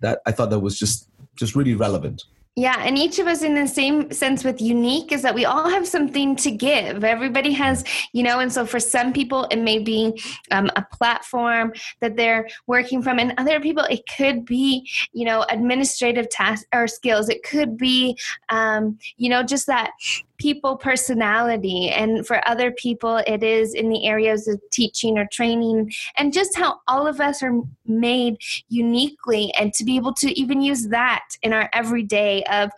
[0.01, 2.25] that i thought that was just just really relevant
[2.59, 5.69] yeah, and each of us, in the same sense with unique, is that we all
[5.69, 7.05] have something to give.
[7.05, 7.85] Everybody has,
[8.15, 10.19] you know, and so for some people, it may be
[10.51, 15.45] um, a platform that they're working from, and other people, it could be, you know,
[15.51, 17.29] administrative tasks or skills.
[17.29, 18.17] It could be,
[18.49, 19.91] um, you know, just that
[20.39, 25.93] people personality and for other people it is in the areas of teaching or training
[26.17, 28.37] and just how all of us are made
[28.69, 32.71] uniquely and to be able to even use that in our everyday of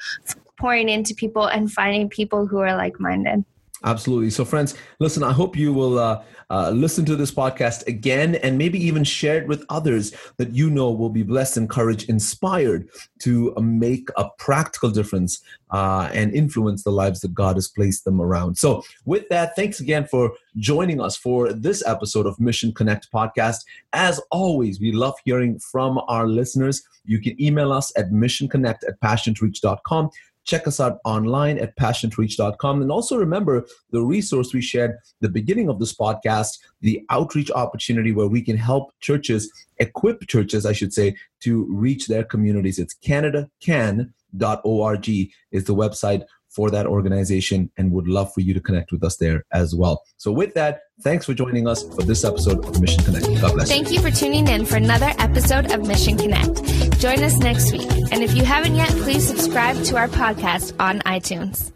[0.57, 3.45] pouring into people and finding people who are like-minded
[3.85, 4.31] Absolutely.
[4.31, 8.57] So, friends, listen, I hope you will uh, uh, listen to this podcast again and
[8.57, 12.89] maybe even share it with others that you know will be blessed, encouraged, inspired
[13.21, 18.05] to uh, make a practical difference uh, and influence the lives that God has placed
[18.05, 18.57] them around.
[18.57, 23.65] So, with that, thanks again for joining us for this episode of Mission Connect podcast.
[23.93, 26.83] As always, we love hearing from our listeners.
[27.05, 30.11] You can email us at missionconnect at passionreach.com.
[30.49, 32.81] Check us out online at passionreach.com.
[32.81, 38.13] And also remember the resource we shared the beginning of this podcast, the outreach opportunity
[38.13, 42.79] where we can help churches, equip churches, I should say, to reach their communities.
[42.79, 45.09] It's canadacan.org
[45.53, 46.25] is the website
[46.59, 50.03] for that organization and would love for you to connect with us there as well.
[50.17, 53.27] So, with that, thanks for joining us for this episode of Mission Connect.
[53.41, 53.69] God bless.
[53.69, 56.57] Thank you for tuning in for another episode of Mission Connect.
[56.99, 57.89] Join us next week.
[58.11, 61.71] And if you haven't yet, please subscribe to our podcast on iTunes.